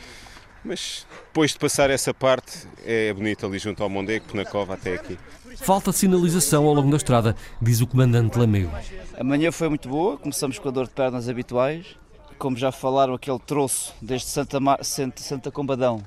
Mas 0.64 1.06
depois 1.26 1.50
de 1.52 1.58
passar 1.58 1.90
essa 1.90 2.14
parte, 2.14 2.68
é 2.84 3.12
bonito 3.12 3.44
ali 3.44 3.58
junto 3.58 3.82
ao 3.82 3.90
Mondego, 3.90 4.26
na 4.34 4.44
cova 4.44 4.74
até 4.74 4.94
aqui. 4.94 5.18
Falta 5.56 5.90
sinalização 5.92 6.64
ao 6.66 6.74
longo 6.74 6.90
da 6.90 6.96
estrada, 6.96 7.34
diz 7.60 7.80
o 7.80 7.86
comandante 7.86 8.38
Lamego. 8.38 8.70
A 9.18 9.24
manhã 9.24 9.50
foi 9.50 9.68
muito 9.68 9.88
boa, 9.88 10.16
começamos 10.16 10.58
com 10.58 10.68
a 10.68 10.70
dor 10.70 10.86
de 10.86 10.92
pernas 10.92 11.28
habituais. 11.28 11.96
Como 12.38 12.56
já 12.56 12.70
falaram, 12.72 13.14
aquele 13.14 13.38
troço 13.40 13.92
desde 14.00 14.28
Santa, 14.28 14.60
Mar... 14.60 14.78
Santa 14.84 15.50
Combadão 15.50 16.02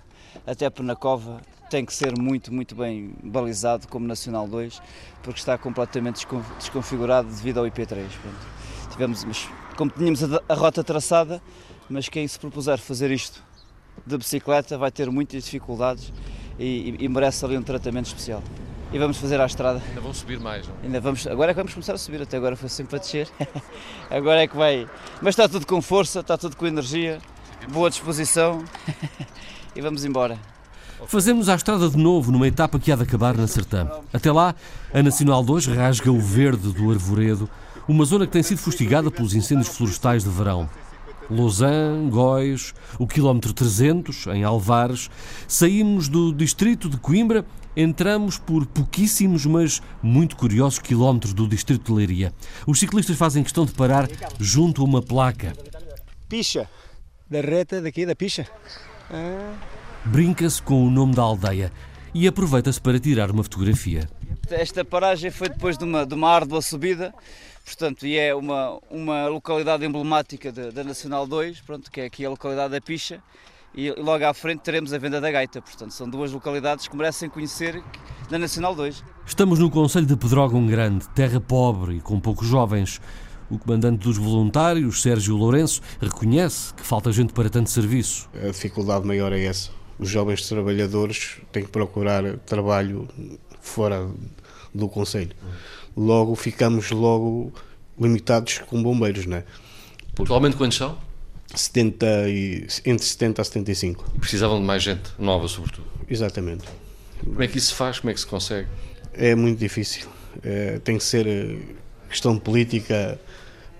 até 0.48 0.70
Penacova 0.70 1.42
tem 1.70 1.86
que 1.86 1.94
ser 1.94 2.18
muito, 2.18 2.54
muito 2.54 2.76
bem 2.76 3.14
balizado 3.24 3.88
como 3.88 4.08
Nacional 4.08 4.48
2, 4.48 4.82
porque 5.22 5.40
está 5.40 5.58
completamente 5.58 6.26
desconfigurado 6.60 7.28
devido 7.28 7.60
ao 7.60 7.66
IP3. 7.66 8.06
Pronto. 8.22 8.55
Tivemos, 8.96 9.25
mas, 9.25 9.50
como 9.75 9.92
tínhamos 9.92 10.24
a, 10.24 10.42
a 10.48 10.54
rota 10.54 10.82
traçada, 10.82 11.42
mas 11.90 12.08
quem 12.08 12.25
se 12.25 12.40
propuser 12.40 12.78
fazer 12.78 13.12
isto 13.12 13.44
de 14.08 14.18
bicicleta 14.18 14.78
vai 14.78 14.90
ter 14.90 15.12
muitas 15.12 15.44
dificuldades 15.44 16.14
e, 16.58 16.96
e, 17.00 17.04
e, 17.04 17.10
merece 17.10 17.44
ali 17.44 17.58
um 17.58 17.62
tratamento 17.62 18.06
especial. 18.06 18.42
E 18.94 18.98
vamos 18.98 19.18
fazer 19.18 19.42
à 19.42 19.46
estrada. 19.46 19.82
Ainda 19.90 20.00
vão 20.00 20.14
subir 20.14 20.40
mais, 20.40 20.66
não? 20.66 20.75
Ainda 20.82 21.02
vamos, 21.02 21.28
agora 21.28 21.52
é 21.52 21.54
que 21.54 21.60
vamos 21.60 21.74
começar 21.74 21.94
a 21.94 21.98
subir, 21.98 22.22
até 22.22 22.38
agora 22.38 22.56
foi 22.56 22.70
sempre 22.70 22.96
a 22.96 23.00
descer. 23.00 23.28
agora 24.10 24.44
é 24.44 24.48
que 24.48 24.56
vai. 24.56 24.88
Mas 25.22 25.34
está 25.34 25.50
tudo 25.50 25.68
com 25.68 25.82
força, 25.82 26.22
está 26.22 26.38
tudo 26.38 26.56
com 26.56 26.66
energia, 26.66 27.20
boa 27.68 27.90
disposição 27.90 28.64
e 29.75 29.82
vamos 29.82 30.06
embora. 30.06 30.55
Fazemos 31.08 31.50
a 31.50 31.56
estrada 31.56 31.90
de 31.90 31.98
novo 31.98 32.32
numa 32.32 32.48
etapa 32.48 32.80
que 32.80 32.92
há 32.92 32.96
de 32.96 33.04
acabar 33.04 33.36
na 33.38 33.48
Sertã. 33.48 33.90
Até 34.14 34.32
lá, 34.32 34.56
a 34.94 35.04
Nacional 35.04 35.44
2 35.44 35.68
rasga 35.68 36.12
o 36.12 36.20
verde 36.20 36.72
do 36.72 36.92
Arvoredo, 36.92 37.50
uma 37.88 38.06
zona 38.06 38.25
que 38.25 38.34
tem 38.34 38.42
sido 38.42 38.58
fustigada 38.58 39.12
pelos 39.12 39.36
incêndios 39.36 39.68
florestais 39.68 40.24
de 40.24 40.30
verão. 40.30 40.70
Lausanne, 41.30 42.10
Góis, 42.10 42.74
o 43.00 43.08
quilómetro 43.08 43.54
300, 43.54 44.28
em 44.28 44.44
Alvares. 44.44 45.10
Saímos 45.48 46.08
do 46.08 46.32
distrito 46.32 46.90
de 46.90 46.98
Coimbra, 46.98 47.46
entramos 47.75 48.38
por 48.38 48.66
pouquíssimos, 48.66 49.46
mas 49.46 49.82
muito 50.02 50.36
curiosos 50.36 50.80
quilómetros 50.80 51.34
do 51.34 51.48
distrito 51.48 51.92
de 51.92 51.94
Leiria. 51.94 52.34
Os 52.66 52.80
ciclistas 52.80 53.18
fazem 53.18 53.44
questão 53.44 53.66
de 53.66 53.72
parar 53.74 54.08
junto 54.40 54.82
a 54.82 54.86
uma 54.86 55.02
placa. 55.02 55.54
Picha, 56.30 56.70
da 57.30 57.42
reta 57.42 57.82
daqui 57.82 58.06
da 58.06 58.16
Picha. 58.16 58.48
Ah. 59.10 59.75
Brinca-se 60.06 60.62
com 60.62 60.86
o 60.86 60.90
nome 60.90 61.16
da 61.16 61.22
aldeia 61.22 61.72
e 62.14 62.28
aproveita-se 62.28 62.80
para 62.80 63.00
tirar 63.00 63.32
uma 63.32 63.44
fotografia. 63.44 64.08
Esta 64.50 64.86
paragem 64.86 65.32
foi 65.32 65.50
depois 65.50 65.78
de 65.78 65.84
uma, 65.84 66.06
de 66.06 66.14
uma 66.14 66.30
árdua 66.30 66.62
subida 66.62 67.14
portanto, 67.66 68.06
e 68.06 68.18
é 68.18 68.34
uma, 68.34 68.80
uma 68.90 69.28
localidade 69.28 69.84
emblemática 69.84 70.52
da 70.52 70.84
Nacional 70.84 71.26
2, 71.26 71.62
pronto, 71.62 71.90
que 71.90 72.00
é 72.00 72.06
aqui 72.06 72.24
a 72.24 72.30
localidade 72.30 72.72
da 72.72 72.80
Picha, 72.80 73.22
e 73.74 73.92
logo 73.92 74.24
à 74.24 74.34
frente 74.34 74.60
teremos 74.60 74.94
a 74.94 74.98
Venda 74.98 75.20
da 75.20 75.32
Gaita, 75.32 75.62
portanto, 75.62 75.92
são 75.92 76.08
duas 76.08 76.32
localidades 76.32 76.88
que 76.88 76.96
merecem 76.96 77.28
conhecer 77.28 77.84
da 78.30 78.38
Nacional 78.38 78.76
2. 78.76 79.04
Estamos 79.26 79.60
no 79.60 79.70
Conselho 79.70 80.06
de 80.06 80.16
Pedrógão 80.16 80.66
Grande, 80.68 81.10
terra 81.10 81.42
pobre 81.42 81.96
e 81.96 82.00
com 82.00 82.20
poucos 82.20 82.48
jovens. 82.48 83.02
O 83.50 83.60
comandante 83.60 84.04
dos 84.04 84.18
voluntários, 84.18 85.02
Sérgio 85.02 85.36
Lourenço, 85.36 85.82
reconhece 86.00 86.74
que 86.74 86.84
falta 86.84 87.12
gente 87.12 87.34
para 87.34 87.50
tanto 87.50 87.70
serviço. 87.70 88.30
A 88.34 88.48
dificuldade 88.48 89.06
maior 89.06 89.34
é 89.34 89.44
essa. 89.44 89.72
Os 89.98 90.10
jovens 90.10 90.48
trabalhadores 90.48 91.38
têm 91.52 91.64
que 91.64 91.70
procurar 91.70 92.38
trabalho 92.40 93.08
fora 93.62 94.10
do 94.74 94.90
Conselho 94.90 95.36
logo 95.96 96.36
ficamos 96.36 96.92
logo 96.92 97.54
limitados 98.00 98.60
com 98.60 98.82
bombeiros, 98.84 99.25
não 99.25 99.38
é? 99.38 99.44
Atualmente 100.20 100.58
quantos 100.58 100.78
são? 100.78 100.98
70 101.54 102.06
e, 102.30 102.68
entre 102.86 103.06
70 103.06 103.42
a 103.42 103.46
75. 103.46 104.12
Precisavam 104.20 104.60
de 104.60 104.66
mais 104.66 104.84
gente, 104.84 105.12
nova 105.18 105.48
sobretudo. 105.48 105.88
Exatamente. 106.10 106.66
Como 107.24 107.42
é 107.42 107.48
que 107.48 107.58
isso 107.58 107.68
se 107.68 107.75
faz? 107.75 108.00
Como 108.00 108.12
é 108.12 108.14
que 108.14 108.20
se 108.20 108.28
consegue? 108.28 108.68
é 109.14 109.34
muito 109.34 109.58
difícil. 109.58 110.08
É, 110.44 110.80
tem 110.80 110.98
que 110.98 111.04
ser 111.04 111.25
eh, 111.25 111.58
questão 112.10 112.38
política, 112.38 113.18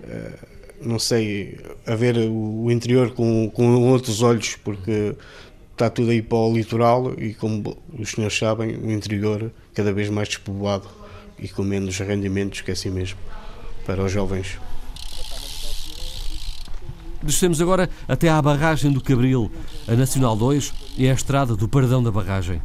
é, 0.02 0.32
não 0.80 0.98
sei, 0.98 1.60
a 1.86 1.94
ver 1.94 2.16
o 2.16 2.70
interior 2.70 3.10
com, 3.10 3.50
com 3.50 3.90
outros 3.90 4.22
olhos, 4.22 4.56
porque 4.56 5.14
está 5.76 5.90
tudo 5.90 6.10
aí 6.10 6.22
para 6.22 6.38
o 6.38 6.54
litoral 6.54 7.12
e, 7.18 7.34
como 7.34 7.76
os 7.98 8.10
senhores 8.10 8.36
sabem, 8.36 8.76
o 8.76 8.90
interior 8.90 9.52
cada 9.74 9.92
vez 9.92 10.08
mais 10.08 10.26
despovoado 10.26 10.88
e 11.38 11.48
com 11.48 11.62
menos 11.62 11.98
rendimentos, 11.98 12.62
que 12.62 12.70
é 12.70 12.72
assim 12.72 12.90
mesmo, 12.90 13.18
para 13.84 14.02
os 14.02 14.10
jovens. 14.10 14.58
Descemos 17.22 17.60
agora 17.60 17.90
até 18.08 18.30
à 18.30 18.40
barragem 18.40 18.90
do 18.90 19.02
Cabril. 19.02 19.52
A 19.86 19.92
Nacional 19.92 20.34
2 20.34 20.72
é 20.98 21.10
a 21.10 21.14
estrada 21.14 21.54
do 21.54 21.68
Paradão 21.68 22.02
da 22.02 22.10
Barragem. 22.10 22.62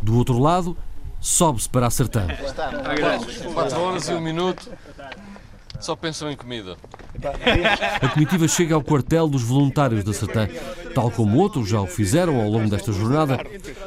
Do 0.00 0.16
outro 0.16 0.38
lado, 0.38 0.74
sobe-se 1.20 1.68
para 1.68 1.86
a 1.86 1.90
Sertã. 1.90 2.26
4 3.52 3.80
horas 3.80 4.08
e 4.08 4.14
um 4.14 4.20
minuto. 4.20 4.70
Só 5.80 5.94
pensam 5.94 6.30
em 6.30 6.36
comida. 6.36 6.76
A 8.00 8.08
comitiva 8.08 8.48
chega 8.48 8.74
ao 8.74 8.82
quartel 8.82 9.28
dos 9.28 9.42
voluntários 9.42 10.04
da 10.04 10.12
Sertã. 10.12 10.48
Tal 10.94 11.10
como 11.10 11.38
outros 11.38 11.68
já 11.68 11.80
o 11.80 11.86
fizeram 11.86 12.40
ao 12.40 12.48
longo 12.48 12.70
desta 12.70 12.92
jornada, 12.92 13.38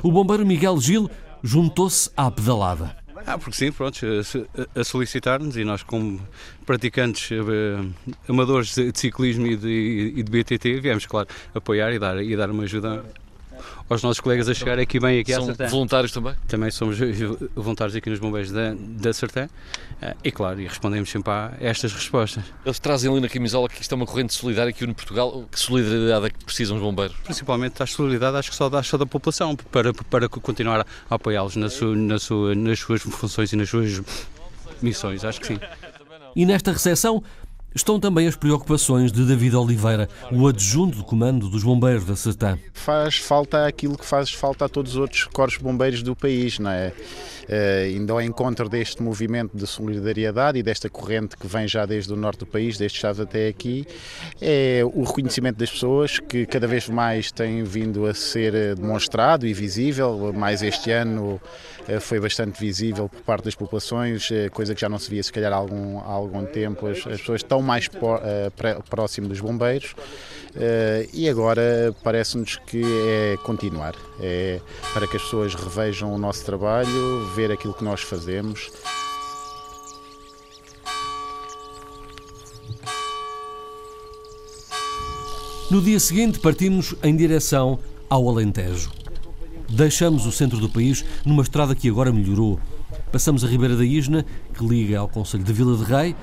o 0.03 0.11
bombeiro 0.11 0.45
Miguel 0.45 0.79
Gil 0.79 1.09
juntou-se 1.43 2.09
à 2.15 2.29
pedalada. 2.29 2.95
Ah, 3.25 3.37
porque 3.37 3.57
sim, 3.57 3.71
pronto, 3.71 3.99
a 4.75 4.83
solicitar-nos 4.83 5.57
e 5.57 5.63
nós, 5.65 5.83
como 5.83 6.19
praticantes 6.65 7.29
eh, 7.31 7.85
amadores 8.29 8.73
de 8.73 8.97
ciclismo 8.97 9.45
e 9.47 9.57
de, 9.57 10.13
e 10.15 10.23
de 10.23 10.31
BTT, 10.31 10.79
viemos, 10.79 11.05
claro, 11.05 11.27
apoiar 11.53 11.91
e 11.91 11.99
dar, 11.99 12.23
e 12.23 12.35
dar 12.37 12.49
uma 12.49 12.63
ajuda 12.63 13.03
aos 13.89 14.03
nossos 14.03 14.19
colegas 14.19 14.49
a 14.49 14.53
chegar 14.53 14.79
aqui 14.79 14.99
bem 14.99 15.19
aqui 15.19 15.33
São 15.33 15.43
à 15.43 15.45
Sertã. 15.45 15.67
voluntários 15.67 16.11
também? 16.11 16.35
Também 16.47 16.71
somos 16.71 16.97
voluntários 17.55 17.95
aqui 17.95 18.09
nos 18.09 18.19
bombeiros 18.19 18.51
da, 18.51 18.73
da 18.75 19.13
Sertã 19.13 19.47
eh, 20.01 20.15
e 20.23 20.31
claro, 20.31 20.59
e 20.61 20.67
respondemos 20.67 21.09
sempre 21.09 21.31
a 21.31 21.53
estas 21.59 21.93
respostas. 21.93 22.43
Eles 22.65 22.79
trazem 22.79 23.11
ali 23.11 23.19
na 23.19 23.29
camisola 23.29 23.67
que 23.67 23.81
isto 23.81 23.91
é 23.91 23.95
uma 23.95 24.05
corrente 24.05 24.33
solidária 24.33 24.69
aqui 24.69 24.85
no 24.85 24.93
Portugal. 24.93 25.45
Que 25.51 25.59
solidariedade 25.59 26.25
é 26.27 26.29
que 26.29 26.45
precisam 26.45 26.77
os 26.77 26.83
bombeiros? 26.83 27.15
Principalmente 27.23 27.81
a 27.81 27.85
solidariedade, 27.85 28.37
acho 28.37 28.49
que 28.49 28.55
só 28.55 28.69
da, 28.69 28.83
só 28.83 28.97
da 28.97 29.05
população, 29.05 29.55
para, 29.55 29.93
para 29.93 30.29
continuar 30.29 30.85
a 31.09 31.15
apoiá-los 31.15 31.55
na 31.55 31.69
sua, 31.69 31.95
na 31.95 32.19
sua, 32.19 32.55
nas 32.55 32.79
suas 32.79 33.01
funções 33.01 33.53
e 33.53 33.55
nas 33.55 33.69
suas 33.69 34.01
missões, 34.81 35.23
acho 35.25 35.39
que 35.39 35.47
sim. 35.47 35.59
E 36.35 36.45
nesta 36.45 36.71
recepção 36.71 37.23
estão 37.75 37.99
também 37.99 38.27
as 38.27 38.35
preocupações 38.35 39.11
de 39.11 39.25
David 39.25 39.55
Oliveira, 39.55 40.09
o 40.31 40.47
adjunto 40.47 40.97
de 40.97 41.03
comando 41.03 41.49
dos 41.49 41.63
bombeiros 41.63 42.05
da 42.05 42.15
Sertã. 42.15 42.57
Faz 42.73 43.17
falta 43.17 43.65
aquilo 43.65 43.97
que 43.97 44.05
faz 44.05 44.31
falta 44.31 44.65
a 44.65 44.69
todos 44.69 44.93
os 44.93 44.97
outros 44.97 45.25
corpos 45.25 45.57
bombeiros 45.57 46.01
do 46.01 46.15
país, 46.15 46.59
não 46.59 46.71
é? 46.71 46.93
Uh, 47.47 47.95
indo 47.95 48.11
ao 48.11 48.21
encontro 48.21 48.67
deste 48.67 49.01
movimento 49.01 49.55
de 49.55 49.65
solidariedade 49.65 50.59
e 50.59 50.63
desta 50.63 50.89
corrente 50.89 51.37
que 51.37 51.47
vem 51.47 51.65
já 51.65 51.85
desde 51.85 52.11
o 52.11 52.15
norte 52.17 52.39
do 52.39 52.45
país, 52.45 52.77
desde 52.77 52.99
Chaves 52.99 53.21
até 53.21 53.47
aqui, 53.47 53.85
é 54.41 54.81
o 54.83 55.03
reconhecimento 55.03 55.57
das 55.57 55.71
pessoas 55.71 56.19
que 56.19 56.45
cada 56.45 56.67
vez 56.67 56.89
mais 56.89 57.31
tem 57.31 57.63
vindo 57.63 58.05
a 58.05 58.13
ser 58.13 58.53
eh, 58.53 58.75
demonstrado 58.75 59.47
e 59.47 59.53
visível, 59.53 60.33
mais 60.33 60.61
este 60.61 60.91
ano 60.91 61.39
uh, 61.87 62.01
foi 62.01 62.19
bastante 62.19 62.59
visível 62.59 63.07
por 63.07 63.21
parte 63.21 63.45
das 63.45 63.55
populações, 63.55 64.27
coisa 64.51 64.75
que 64.75 64.81
já 64.81 64.89
não 64.89 64.99
se 64.99 65.09
via 65.09 65.23
se 65.23 65.31
calhar 65.31 65.53
há 65.53 65.55
algum, 65.55 65.99
há 65.99 66.11
algum 66.11 66.45
tempo, 66.45 66.85
as, 66.85 66.97
as 67.07 67.19
pessoas 67.21 67.41
estão 67.41 67.56
mais 67.61 67.89
próximo 68.89 69.27
dos 69.27 69.39
bombeiros 69.39 69.93
e 71.13 71.29
agora 71.29 71.95
parece-nos 72.03 72.57
que 72.65 72.81
é 72.83 73.37
continuar, 73.43 73.95
é 74.19 74.59
para 74.93 75.07
que 75.07 75.17
as 75.17 75.23
pessoas 75.23 75.53
revejam 75.53 76.13
o 76.13 76.17
nosso 76.17 76.43
trabalho, 76.45 77.25
ver 77.35 77.51
aquilo 77.51 77.73
que 77.73 77.83
nós 77.83 78.01
fazemos. 78.01 78.71
No 85.69 85.81
dia 85.81 85.99
seguinte, 85.99 86.39
partimos 86.39 86.95
em 87.03 87.13
direção 87.13 87.77
ao 88.09 88.29
Alentejo. 88.29 88.89
Deixamos 89.69 90.25
o 90.25 90.31
centro 90.31 90.59
do 90.59 90.69
país 90.69 91.03
numa 91.25 91.43
estrada 91.43 91.75
que 91.75 91.89
agora 91.89 92.09
melhorou. 92.09 92.57
Passamos 93.11 93.43
a 93.43 93.47
Ribeira 93.47 93.75
da 93.75 93.83
Isna, 93.83 94.25
que 94.53 94.65
liga 94.65 94.99
ao 94.99 95.09
Conselho 95.09 95.43
de 95.43 95.51
Vila 95.51 95.75
de 95.75 95.83
Rei, 95.83 96.15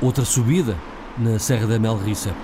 outra 0.00 0.24
subida 0.24 0.76
na 1.18 1.38
Serra 1.38 1.66
da 1.66 1.78
Melriça. 1.78 2.34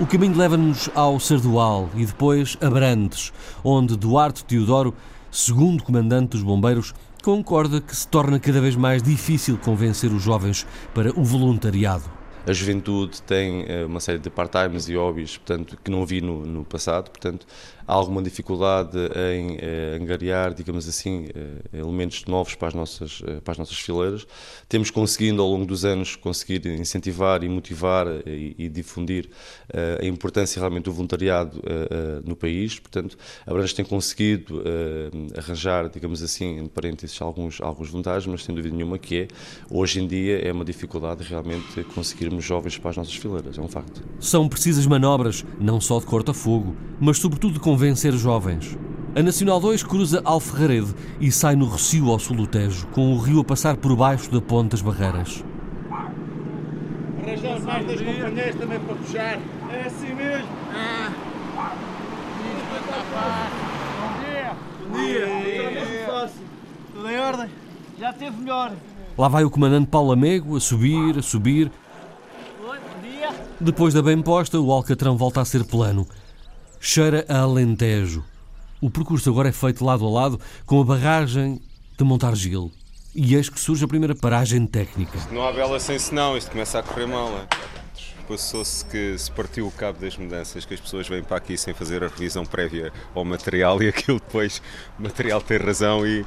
O 0.00 0.06
caminho 0.06 0.36
leva-nos 0.36 0.88
ao 0.94 1.18
Sardual 1.20 1.90
e 1.94 2.04
depois 2.04 2.56
a 2.60 2.68
Brandes, 2.68 3.32
onde 3.62 3.96
Duarte 3.96 4.44
Teodoro, 4.44 4.94
segundo 5.30 5.82
comandante 5.82 6.30
dos 6.30 6.42
bombeiros, 6.42 6.94
concorda 7.22 7.80
que 7.80 7.94
se 7.94 8.06
torna 8.08 8.40
cada 8.40 8.60
vez 8.60 8.74
mais 8.74 9.02
difícil 9.02 9.58
convencer 9.58 10.10
os 10.12 10.22
jovens 10.22 10.66
para 10.92 11.10
o 11.18 11.24
voluntariado 11.24 12.22
a 12.46 12.52
juventude 12.52 13.22
tem 13.22 13.64
eh, 13.68 13.84
uma 13.84 14.00
série 14.00 14.18
de 14.18 14.28
part-times 14.28 14.88
e 14.88 14.96
hobbies 14.96 15.36
portanto, 15.36 15.78
que 15.82 15.90
não 15.90 16.04
vi 16.04 16.20
no, 16.20 16.44
no, 16.44 16.64
passado, 16.64 17.10
portanto 17.10 17.46
há 17.86 17.92
alguma 17.92 18.22
dificuldade 18.22 18.98
em 19.36 19.58
eh, 19.60 19.98
angariar, 20.00 20.54
digamos 20.54 20.88
assim, 20.88 21.28
eh, 21.34 21.78
elementos 21.78 22.24
novos 22.26 22.54
para 22.54 22.68
as, 22.68 22.74
nossas, 22.74 23.22
eh, 23.26 23.40
para 23.40 23.52
as 23.52 23.58
nossas 23.58 23.78
fileiras. 23.78 24.26
Temos 24.68 24.90
conseguido 24.90 25.42
ao 25.42 25.48
longo 25.48 25.64
dos 25.66 25.84
anos 25.84 26.16
conseguir 26.16 26.66
incentivar 26.66 27.44
e 27.44 27.48
motivar 27.48 28.06
eh, 28.06 28.22
e, 28.26 28.54
e 28.58 28.68
difundir 28.68 29.28
eh, 29.72 30.00
a 30.02 30.06
importância 30.06 30.58
realmente 30.58 30.84
do 30.84 30.92
voluntariado 30.92 31.60
no 32.24 32.34
país, 32.34 32.78
portanto 32.78 33.16
a 33.46 33.52
Branches 33.52 33.72
tem 33.72 33.84
conseguido 33.84 34.62
arranjar, 35.36 35.88
digamos 35.88 36.22
assim, 36.22 36.58
entre 36.58 36.70
parênteses, 36.70 37.20
alguns, 37.20 37.60
alguns 37.60 37.90
voluntários, 37.90 38.26
mas 38.26 38.44
sem 38.44 38.54
dúvida 38.54 38.74
nenhuma 38.74 38.98
que 38.98 39.16
é, 39.22 39.28
hoje 39.70 40.00
em 40.00 40.06
dia 40.06 40.38
é 40.38 40.52
uma 40.52 40.64
dificuldade 40.64 41.24
realmente 41.24 41.82
conseguir 41.94 42.22
termos 42.32 42.44
jovens 42.44 42.78
para 42.78 42.90
as 42.90 42.96
nossas 42.96 43.14
fileiras, 43.14 43.58
é 43.58 43.60
um 43.60 43.68
facto. 43.68 44.02
São 44.18 44.48
precisas 44.48 44.86
manobras, 44.86 45.44
não 45.60 45.80
só 45.80 45.98
de 45.98 46.06
corta-fogo, 46.06 46.74
mas 47.00 47.18
sobretudo 47.18 47.54
de 47.54 47.60
convencer 47.72 48.12
jovens. 48.12 48.78
A 49.16 49.22
Nacional 49.22 49.58
2 49.58 49.82
cruza 49.82 50.20
Alferrarede 50.26 50.94
e 51.18 51.32
sai 51.32 51.56
no 51.56 51.66
Recio 51.66 52.10
ao 52.10 52.18
sul 52.18 52.36
do 52.36 52.46
Tejo, 52.46 52.86
com 52.88 53.14
o 53.14 53.18
rio 53.18 53.40
a 53.40 53.44
passar 53.44 53.78
por 53.78 53.96
baixo 53.96 54.30
da 54.30 54.42
ponte 54.42 54.72
das 54.72 54.82
barreiras. 54.82 55.42
Arranjar 57.22 57.60
mais 57.62 57.86
dois 57.86 58.02
companheiros 58.02 58.56
também 58.56 58.78
para 58.78 58.94
puxar. 58.94 59.38
É 59.70 59.86
assim 59.86 60.14
mesmo. 60.14 60.48
Ah. 60.70 61.12
Bom 64.02 64.20
dia. 64.20 64.52
Bom 64.90 64.98
dia. 64.98 65.26
Bom 65.26 65.86
dia. 65.86 66.30
Tudo 66.92 67.08
em 67.08 67.18
ordem? 67.20 67.48
Já 67.98 68.12
teve 68.12 68.36
melhor. 68.36 68.72
Lá 69.16 69.28
vai 69.28 69.44
o 69.44 69.50
comandante 69.50 69.86
Paulo 69.86 70.12
Amego 70.12 70.58
a 70.58 70.60
subir, 70.60 71.18
a 71.18 71.22
subir, 71.22 71.70
depois 73.62 73.94
da 73.94 74.02
bem 74.02 74.20
posta, 74.20 74.60
o 74.60 74.72
Alcatrão 74.72 75.16
volta 75.16 75.40
a 75.40 75.44
ser 75.44 75.64
plano. 75.64 76.04
Cheira 76.84 77.24
a 77.28 77.38
Alentejo. 77.38 78.24
O 78.80 78.90
percurso 78.90 79.30
agora 79.30 79.50
é 79.50 79.52
feito 79.52 79.84
lado 79.84 80.04
a 80.04 80.10
lado 80.10 80.40
com 80.66 80.80
a 80.80 80.84
barragem 80.84 81.62
de 81.96 82.02
Montargil. 82.02 82.72
E 83.14 83.36
eis 83.36 83.48
que 83.48 83.60
surge 83.60 83.84
a 83.84 83.88
primeira 83.88 84.16
paragem 84.16 84.66
técnica. 84.66 85.16
Não 85.30 85.46
há 85.46 85.52
bela 85.52 85.78
sem 85.78 85.96
senão, 85.96 86.36
isto 86.36 86.50
começa 86.50 86.80
a 86.80 86.82
correr 86.82 87.06
mal. 87.06 87.46
Passou-se 88.26 88.84
que 88.86 89.16
se 89.16 89.30
partiu 89.30 89.68
o 89.68 89.70
cabo 89.70 90.00
das 90.00 90.16
mudanças, 90.16 90.64
que 90.64 90.74
as 90.74 90.80
pessoas 90.80 91.06
vêm 91.06 91.22
para 91.22 91.36
aqui 91.36 91.56
sem 91.56 91.72
fazer 91.72 92.02
a 92.02 92.08
revisão 92.08 92.44
prévia 92.44 92.92
ao 93.14 93.24
material 93.24 93.80
e 93.80 93.86
aquilo 93.86 94.18
depois, 94.18 94.60
o 94.98 95.02
material 95.04 95.40
tem 95.40 95.58
razão 95.58 96.04
e 96.04 96.26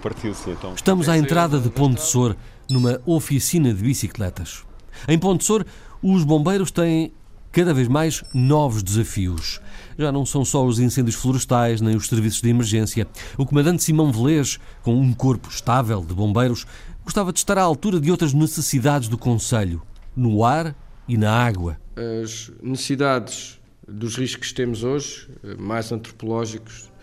partiu-se 0.00 0.48
então. 0.48 0.72
Estamos 0.76 1.08
à 1.08 1.18
entrada 1.18 1.58
de 1.58 1.68
Ponte 1.68 2.00
Sor, 2.00 2.36
numa 2.70 3.00
oficina 3.04 3.74
de 3.74 3.82
bicicletas. 3.82 4.64
Em 5.08 5.18
Ponte 5.18 5.42
Sor, 5.42 5.66
os 6.00 6.22
bombeiros 6.22 6.70
têm 6.70 7.12
cada 7.56 7.72
vez 7.72 7.88
mais 7.88 8.22
novos 8.34 8.82
desafios. 8.82 9.62
Já 9.98 10.12
não 10.12 10.26
são 10.26 10.44
só 10.44 10.62
os 10.62 10.78
incêndios 10.78 11.16
florestais 11.16 11.80
nem 11.80 11.96
os 11.96 12.06
serviços 12.06 12.42
de 12.42 12.50
emergência. 12.50 13.08
O 13.38 13.46
comandante 13.46 13.82
Simão 13.82 14.12
Velez, 14.12 14.60
com 14.82 14.94
um 14.94 15.14
corpo 15.14 15.48
estável 15.48 16.04
de 16.04 16.12
bombeiros, 16.12 16.66
gostava 17.02 17.32
de 17.32 17.38
estar 17.38 17.56
à 17.56 17.62
altura 17.62 17.98
de 17.98 18.10
outras 18.10 18.34
necessidades 18.34 19.08
do 19.08 19.16
Conselho, 19.16 19.80
no 20.14 20.44
ar 20.44 20.76
e 21.08 21.16
na 21.16 21.32
água. 21.32 21.78
As 22.22 22.52
necessidades 22.62 23.58
dos 23.88 24.16
riscos 24.16 24.48
que 24.48 24.54
temos 24.54 24.84
hoje, 24.84 25.26
mais 25.58 25.90
antropológicos, 25.90 26.90
eh, 26.90 26.95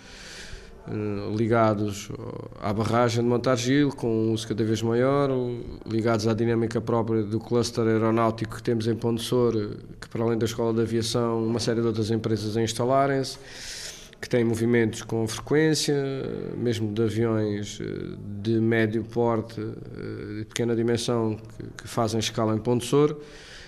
ligados 1.35 2.09
à 2.61 2.73
barragem 2.73 3.23
de 3.23 3.29
Montargil, 3.29 3.89
com 3.89 4.07
um 4.07 4.33
uso 4.33 4.47
cada 4.47 4.63
vez 4.63 4.81
maior, 4.81 5.29
ligados 5.85 6.27
à 6.27 6.33
dinâmica 6.33 6.81
própria 6.81 7.23
do 7.23 7.39
cluster 7.39 7.85
aeronáutico 7.85 8.55
que 8.55 8.63
temos 8.63 8.87
em 8.87 8.95
Pondessor, 8.95 9.53
que 9.99 10.09
para 10.09 10.23
além 10.23 10.37
da 10.37 10.45
Escola 10.45 10.73
de 10.73 10.81
Aviação, 10.81 11.45
uma 11.45 11.59
série 11.59 11.79
de 11.79 11.87
outras 11.87 12.11
empresas 12.11 12.57
a 12.57 12.61
instalarem-se, 12.61 13.37
que 14.19 14.27
têm 14.27 14.43
movimentos 14.43 15.01
com 15.01 15.27
frequência, 15.27 15.95
mesmo 16.57 16.93
de 16.93 17.01
aviões 17.01 17.79
eh, 17.81 18.15
de 18.41 18.53
médio 18.53 19.03
porte, 19.03 19.59
eh, 19.59 20.39
de 20.39 20.45
pequena 20.45 20.73
dimensão, 20.73 21.37
que 21.77 21.87
fazem 21.87 22.19
escala 22.19 22.55
em 22.55 22.57
Pondessor. 22.57 23.17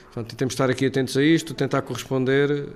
Portanto, 0.06 0.34
temos 0.38 0.54
de 0.54 0.56
estar 0.56 0.70
aqui 0.70 0.86
atentos 0.86 1.18
a 1.18 1.24
isto, 1.24 1.54
tentar 1.54 1.82
corresponder 1.82 2.70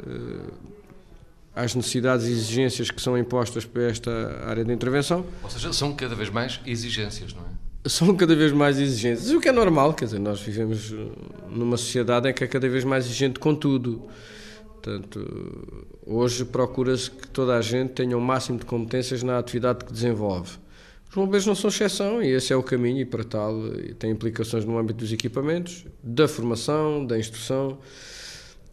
às 1.60 1.76
necessidades 1.76 2.26
e 2.26 2.32
exigências 2.32 2.90
que 2.90 3.02
são 3.02 3.18
impostas 3.18 3.66
para 3.66 3.84
esta 3.84 4.12
área 4.46 4.64
de 4.64 4.72
intervenção. 4.72 5.26
Ou 5.44 5.50
seja, 5.50 5.74
são 5.74 5.94
cada 5.94 6.16
vez 6.16 6.30
mais 6.30 6.60
exigências, 6.66 7.34
não 7.34 7.42
é? 7.42 7.90
São 7.90 8.16
cada 8.16 8.36
vez 8.36 8.52
mais 8.52 8.78
exigentes, 8.78 9.30
o 9.32 9.40
que 9.40 9.48
é 9.48 9.52
normal, 9.52 9.94
quer 9.94 10.06
dizer, 10.06 10.20
nós 10.20 10.42
vivemos 10.42 10.94
numa 11.50 11.78
sociedade 11.78 12.30
em 12.30 12.34
que 12.34 12.44
é 12.44 12.48
cada 12.48 12.68
vez 12.68 12.84
mais 12.84 13.06
exigente 13.06 13.40
com 13.40 13.56
tudo. 13.56 14.04
Portanto, 14.66 15.80
hoje 16.06 16.44
procura-se 16.46 17.10
que 17.10 17.28
toda 17.28 17.56
a 17.56 17.62
gente 17.62 17.92
tenha 17.92 18.18
o 18.18 18.22
máximo 18.22 18.60
de 18.60 18.66
competências 18.66 19.24
na 19.24 19.38
atividade 19.38 19.86
que 19.86 19.94
desenvolve. 19.94 20.58
Os 21.10 21.16
bombeiros 21.16 21.46
não 21.48 21.56
são 21.56 21.70
exceção 21.70 22.22
e 22.22 22.28
esse 22.28 22.54
é 22.54 22.56
o 22.56 22.62
caminho, 22.62 23.00
e 23.00 23.06
para 23.06 23.24
tal 23.24 23.56
tem 23.98 24.12
implicações 24.12 24.64
no 24.66 24.78
âmbito 24.78 25.00
dos 25.00 25.12
equipamentos, 25.12 25.86
da 26.04 26.28
formação, 26.28 27.06
da 27.06 27.18
instrução. 27.18 27.80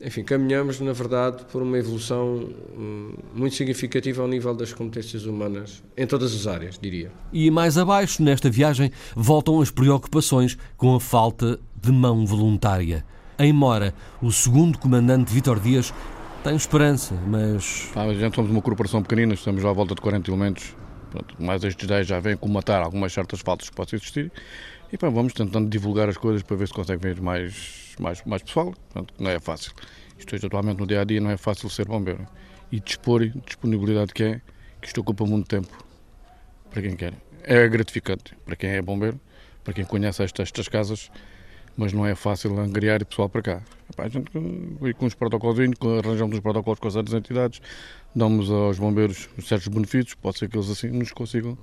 Enfim, 0.00 0.22
caminhamos, 0.22 0.78
na 0.78 0.92
verdade, 0.92 1.44
por 1.50 1.62
uma 1.62 1.78
evolução 1.78 2.50
hum, 2.76 3.14
muito 3.34 3.56
significativa 3.56 4.20
ao 4.20 4.28
nível 4.28 4.54
das 4.54 4.72
competências 4.72 5.24
humanas, 5.24 5.82
em 5.96 6.06
todas 6.06 6.34
as 6.34 6.46
áreas, 6.46 6.78
diria. 6.78 7.10
E 7.32 7.50
mais 7.50 7.78
abaixo, 7.78 8.22
nesta 8.22 8.50
viagem, 8.50 8.92
voltam 9.14 9.60
as 9.60 9.70
preocupações 9.70 10.58
com 10.76 10.94
a 10.94 11.00
falta 11.00 11.58
de 11.80 11.90
mão 11.90 12.26
voluntária. 12.26 13.04
Em 13.38 13.52
Mora, 13.52 13.94
o 14.20 14.30
segundo 14.30 14.78
comandante 14.78 15.32
Vitor 15.32 15.60
Dias 15.60 15.92
tem 16.42 16.54
esperança, 16.56 17.14
mas. 17.26 17.90
Ah, 17.94 18.02
a 18.02 18.14
gente 18.14 18.36
somos 18.36 18.50
uma 18.50 18.62
corporação 18.62 19.02
pequenina, 19.02 19.34
estamos 19.34 19.62
já 19.62 19.70
à 19.70 19.72
volta 19.72 19.94
de 19.94 20.00
40 20.00 20.30
elementos. 20.30 20.76
Pronto, 21.10 21.34
mais 21.42 21.64
estes 21.64 21.86
10 21.86 22.06
já 22.06 22.20
vêm 22.20 22.36
comatar 22.36 22.82
algumas 22.82 23.12
certas 23.12 23.40
faltas 23.40 23.68
que 23.68 23.76
possam 23.76 23.96
existir. 23.96 24.30
E 24.92 24.96
pá, 24.96 25.08
vamos 25.08 25.32
tentando 25.32 25.68
divulgar 25.68 26.08
as 26.08 26.16
coisas 26.16 26.42
para 26.42 26.56
ver 26.56 26.68
se 26.68 26.74
consegue 26.74 27.02
ver 27.02 27.20
mais, 27.20 27.85
mais, 28.02 28.22
mais 28.24 28.42
pessoal. 28.42 28.74
Pronto, 28.92 29.14
não 29.18 29.30
é 29.30 29.38
fácil. 29.38 29.72
Isto 30.18 30.34
hoje, 30.34 30.46
atualmente, 30.46 30.78
no 30.78 30.86
dia 30.86 31.00
a 31.00 31.04
dia, 31.04 31.20
não 31.20 31.30
é 31.30 31.36
fácil 31.36 31.68
ser 31.68 31.86
bombeiro. 31.86 32.26
E 32.70 32.80
dispor, 32.80 33.26
disponibilidade 33.46 34.12
que 34.12 34.22
é, 34.22 34.40
que 34.80 34.88
isto 34.88 35.00
ocupa 35.00 35.24
muito 35.24 35.46
tempo 35.46 35.86
para 36.70 36.82
quem 36.82 36.96
quer. 36.96 37.14
É 37.42 37.68
gratificante 37.68 38.36
para 38.44 38.56
quem 38.56 38.70
é 38.70 38.82
bombeiro, 38.82 39.20
para 39.62 39.72
quem 39.72 39.84
conhece 39.84 40.22
estas, 40.22 40.48
estas 40.48 40.68
casas, 40.68 41.10
mas 41.76 41.92
não 41.92 42.06
é 42.06 42.14
fácil 42.14 42.58
angariar 42.58 43.04
pessoal 43.04 43.28
para 43.28 43.42
cá. 43.42 43.62
Epá, 43.90 44.04
a 44.04 44.08
gente 44.08 44.30
vai 44.80 44.92
com 44.94 45.06
os 45.06 45.14
protocolos, 45.14 45.58
arranjamos 45.58 46.34
os 46.34 46.40
protocolos 46.40 46.80
com 46.80 46.88
as 46.88 46.96
outras 46.96 47.14
entidades, 47.14 47.60
damos 48.14 48.50
aos 48.50 48.78
bombeiros 48.78 49.28
certos 49.42 49.68
benefícios, 49.68 50.14
pode 50.14 50.38
ser 50.38 50.48
que 50.48 50.56
eles 50.56 50.70
assim 50.70 50.88
nos 50.88 51.12
consigam 51.12 51.56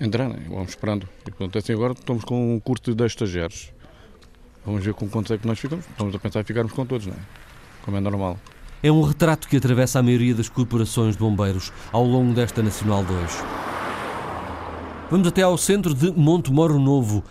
entrar, 0.00 0.28
né? 0.28 0.42
vamos 0.48 0.70
esperando. 0.70 1.08
E 1.26 1.30
portanto, 1.30 1.58
assim 1.58 1.72
agora 1.72 1.92
estamos 1.92 2.24
com 2.24 2.54
um 2.54 2.60
curso 2.60 2.84
de 2.84 2.94
10 2.94 3.12
estagiários. 3.12 3.72
Vamos 4.64 4.84
ver 4.84 4.94
com 4.94 5.08
quantos 5.08 5.30
é 5.30 5.38
que 5.38 5.46
nós 5.46 5.58
ficamos. 5.58 5.84
Estamos 5.86 6.14
a 6.14 6.18
pensar 6.18 6.40
em 6.40 6.44
ficarmos 6.44 6.72
com 6.72 6.86
todos, 6.86 7.06
não 7.06 7.14
é? 7.14 7.44
como 7.84 7.96
é 7.96 8.00
normal. 8.00 8.38
É 8.82 8.90
um 8.90 9.02
retrato 9.02 9.48
que 9.48 9.56
atravessa 9.56 9.98
a 9.98 10.02
maioria 10.02 10.34
das 10.34 10.48
corporações 10.48 11.14
de 11.14 11.20
bombeiros 11.20 11.72
ao 11.92 12.04
longo 12.04 12.32
desta 12.32 12.62
Nacional 12.62 13.04
2. 13.04 13.44
Vamos 15.10 15.28
até 15.28 15.42
ao 15.42 15.56
centro 15.56 15.94
de 15.94 16.10
Monte 16.10 16.50
Moro 16.50 16.78
Novo, 16.78 17.22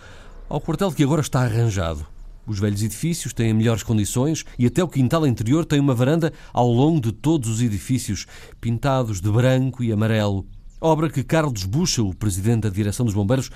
ao 0.48 0.60
quartel 0.60 0.92
que 0.92 1.02
agora 1.02 1.20
está 1.20 1.40
arranjado. 1.40 2.06
Os 2.46 2.58
velhos 2.58 2.82
edifícios 2.82 3.32
têm 3.32 3.54
melhores 3.54 3.82
condições 3.82 4.44
e 4.58 4.66
até 4.66 4.82
o 4.82 4.88
quintal 4.88 5.26
interior 5.26 5.64
tem 5.64 5.80
uma 5.80 5.94
varanda 5.94 6.32
ao 6.52 6.68
longo 6.68 7.00
de 7.00 7.10
todos 7.10 7.48
os 7.48 7.62
edifícios, 7.62 8.26
pintados 8.60 9.20
de 9.20 9.30
branco 9.30 9.82
e 9.82 9.90
amarelo. 9.92 10.46
Obra 10.80 11.08
que 11.08 11.22
Carlos 11.22 11.64
Bucha, 11.64 12.02
o 12.02 12.14
presidente 12.14 12.62
da 12.62 12.68
direção 12.68 13.06
dos 13.06 13.14
bombeiros, 13.14 13.50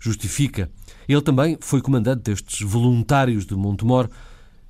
justifica. 0.00 0.70
Ele 1.08 1.22
também 1.22 1.56
foi 1.60 1.80
comandante 1.80 2.22
destes 2.22 2.60
voluntários 2.60 3.46
de 3.46 3.54
Montemor 3.54 4.08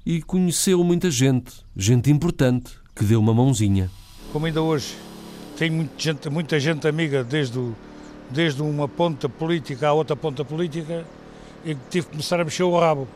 e 0.06 0.22
conheceu 0.22 0.82
muita 0.84 1.10
gente, 1.10 1.52
gente 1.76 2.10
importante, 2.10 2.72
que 2.94 3.04
deu 3.04 3.18
uma 3.18 3.34
mãozinha. 3.34 3.90
Como 4.32 4.46
ainda 4.46 4.62
hoje 4.62 4.94
tenho 5.56 5.72
muita 5.72 5.94
gente, 5.98 6.30
muita 6.30 6.60
gente 6.60 6.86
amiga 6.86 7.24
desde, 7.24 7.58
o, 7.58 7.74
desde 8.30 8.62
uma 8.62 8.88
ponta 8.88 9.28
política 9.28 9.88
à 9.88 9.92
outra 9.92 10.14
ponta 10.14 10.44
política, 10.44 11.04
e 11.64 11.74
tive 11.90 12.06
que 12.06 12.12
começar 12.12 12.40
a 12.40 12.44
mexer 12.44 12.62
o 12.62 12.78
rabo. 12.78 13.08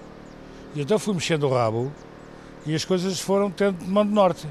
E 0.74 0.80
então 0.80 0.98
fui 0.98 1.14
mexendo 1.14 1.44
o 1.44 1.50
rabo 1.50 1.92
e 2.66 2.74
as 2.74 2.84
coisas 2.84 3.20
foram 3.20 3.50
tendo 3.50 3.84
mando 3.84 4.12
norte. 4.12 4.46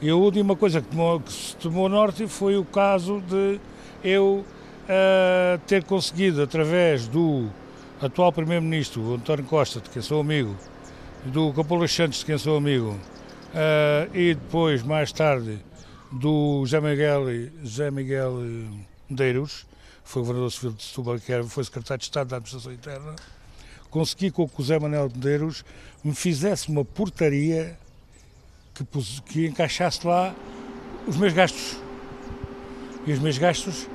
E 0.00 0.10
a 0.10 0.14
última 0.14 0.54
coisa 0.54 0.82
que, 0.82 0.88
tomou, 0.88 1.20
que 1.20 1.32
se 1.32 1.56
tomou 1.56 1.88
norte 1.88 2.26
foi 2.26 2.56
o 2.56 2.64
caso 2.64 3.22
de 3.22 3.58
eu 4.04 4.44
uh, 4.84 5.58
ter 5.66 5.84
conseguido, 5.84 6.42
através 6.42 7.08
do 7.08 7.48
atual 8.00 8.30
Primeiro-Ministro, 8.30 9.14
António 9.14 9.46
Costa, 9.46 9.80
de 9.80 9.88
quem 9.88 10.02
sou 10.02 10.20
amigo, 10.20 10.54
do 11.24 11.50
Capolas 11.54 11.90
Santos, 11.90 12.18
de 12.18 12.26
quem 12.26 12.36
sou 12.36 12.58
amigo, 12.58 12.90
uh, 12.90 14.14
e 14.14 14.34
depois, 14.34 14.82
mais 14.82 15.10
tarde, 15.12 15.58
do 16.12 16.60
José 16.66 16.78
Miguel, 16.78 17.24
José 17.62 17.90
Miguel 17.90 18.34
Medeiros, 19.08 19.64
foi 20.04 20.20
governador 20.20 20.52
civil 20.52 20.72
de 20.72 20.82
Setúbal, 20.82 21.18
que 21.18 21.42
foi 21.44 21.64
secretário 21.64 22.00
de 22.00 22.04
Estado 22.04 22.28
da 22.28 22.36
Administração 22.36 22.70
Interna, 22.70 23.16
consegui 23.90 24.30
com 24.30 24.46
que 24.46 24.60
o 24.60 24.62
José 24.62 24.78
Manuel 24.78 25.10
Medeiros 25.14 25.64
me 26.04 26.14
fizesse 26.14 26.68
uma 26.68 26.84
portaria 26.84 27.78
que, 28.84 29.22
que 29.22 29.46
encaixasse 29.46 30.06
lá 30.06 30.34
os 31.06 31.16
meus 31.16 31.32
gastos. 31.32 31.78
E 33.06 33.12
os 33.12 33.18
meus 33.18 33.38
gastos 33.38 33.88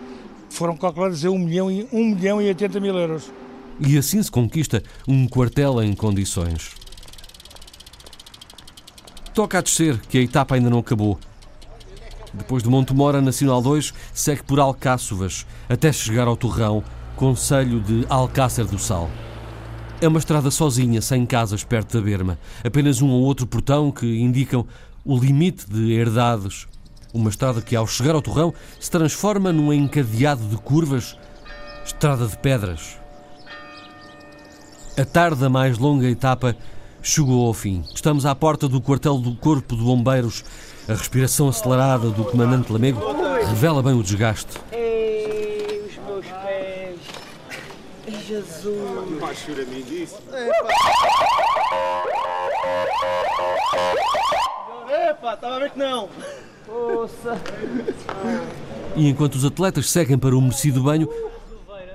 foram 0.50 0.76
calculados 0.76 1.26
a 1.26 1.30
1 1.30 1.38
milhão, 1.38 1.70
e, 1.70 1.88
1 1.91 2.15
milhão 2.15 2.41
e 2.41 2.48
80 2.48 2.80
mil 2.80 2.98
euros. 2.98 3.32
E 3.80 3.98
assim 3.98 4.22
se 4.22 4.32
conquista 4.32 4.82
um 5.08 5.28
quartel 5.28 5.82
em 5.82 5.94
condições. 5.94 6.72
Toca 9.34 9.60
a 9.60 9.62
descer, 9.62 10.00
que 10.02 10.17
a 10.17 10.22
etapa 10.22 10.56
ainda 10.56 10.70
não 10.70 10.80
acabou. 10.80 11.20
Depois 12.34 12.63
de 12.63 12.70
Montemora 12.70 13.22
Nacional 13.22 13.62
2, 13.62 13.94
segue 14.13 14.44
por 14.44 14.60
Alcáçovas, 14.60 15.46
até 15.67 15.91
chegar 15.91 16.28
ao 16.28 16.38
Torrão, 16.38 16.84
Conselho 17.15 17.80
de 17.80 18.06
Alcácer 18.10 18.65
do 18.65 18.80
Sal. 18.80 19.10
É 20.02 20.08
uma 20.08 20.18
estrada 20.18 20.50
sozinha, 20.50 21.00
sem 21.00 21.28
casas 21.28 21.64
perto 21.64 21.96
da 21.96 22.04
berma. 22.04 22.40
Apenas 22.66 23.04
um 23.04 23.10
ou 23.12 23.22
outro 23.22 23.46
portão 23.46 23.92
que 23.92 24.20
indicam 24.20 24.66
o 25.06 25.16
limite 25.16 25.70
de 25.70 25.94
herdades. 25.94 26.68
Uma 27.14 27.30
estrada 27.30 27.62
que, 27.62 27.76
ao 27.76 27.86
chegar 27.86 28.16
ao 28.16 28.22
Torrão, 28.22 28.52
se 28.80 28.90
transforma 28.90 29.54
num 29.54 29.72
encadeado 29.72 30.48
de 30.48 30.58
curvas, 30.58 31.16
estrada 31.86 32.26
de 32.26 32.36
pedras. 32.36 32.98
A 34.98 35.06
tarde 35.06 35.42
da 35.42 35.50
mais 35.50 35.78
longa 35.78 36.10
etapa 36.10 36.56
chegou 37.04 37.46
ao 37.46 37.54
fim. 37.54 37.84
Estamos 37.94 38.26
à 38.26 38.34
porta 38.34 38.68
do 38.68 38.82
quartel 38.82 39.20
do 39.20 39.36
Corpo 39.36 39.76
de 39.76 39.84
Bombeiros. 39.84 40.44
A 40.88 40.94
respiração 40.94 41.48
acelerada 41.48 42.10
do 42.10 42.26
comandante 42.26 42.74
Lamego 42.74 43.02
revela 43.50 43.84
bem 43.84 43.94
o 43.94 44.02
desgaste. 44.02 44.58
Ei, 44.72 45.86
os 45.88 45.96
meus 46.08 46.26
pés. 46.26 46.98
Ei, 48.08 48.21
Jesus. 48.32 48.65
Não 49.20 49.34
jura 49.36 49.65
mim 49.65 49.82
disso. 49.82 50.17
Epa, 55.10 55.34
estava 55.34 55.56
a 55.58 55.60
ver 55.60 55.72
que 55.72 55.80
não. 55.80 56.08
Poça. 56.65 57.41
E 58.96 59.10
enquanto 59.10 59.36
os 59.36 59.44
atletas 59.44 59.89
seguem 59.89 60.17
para 60.17 60.34
o 60.34 60.41
merecido 60.41 60.82
banho, 60.82 61.10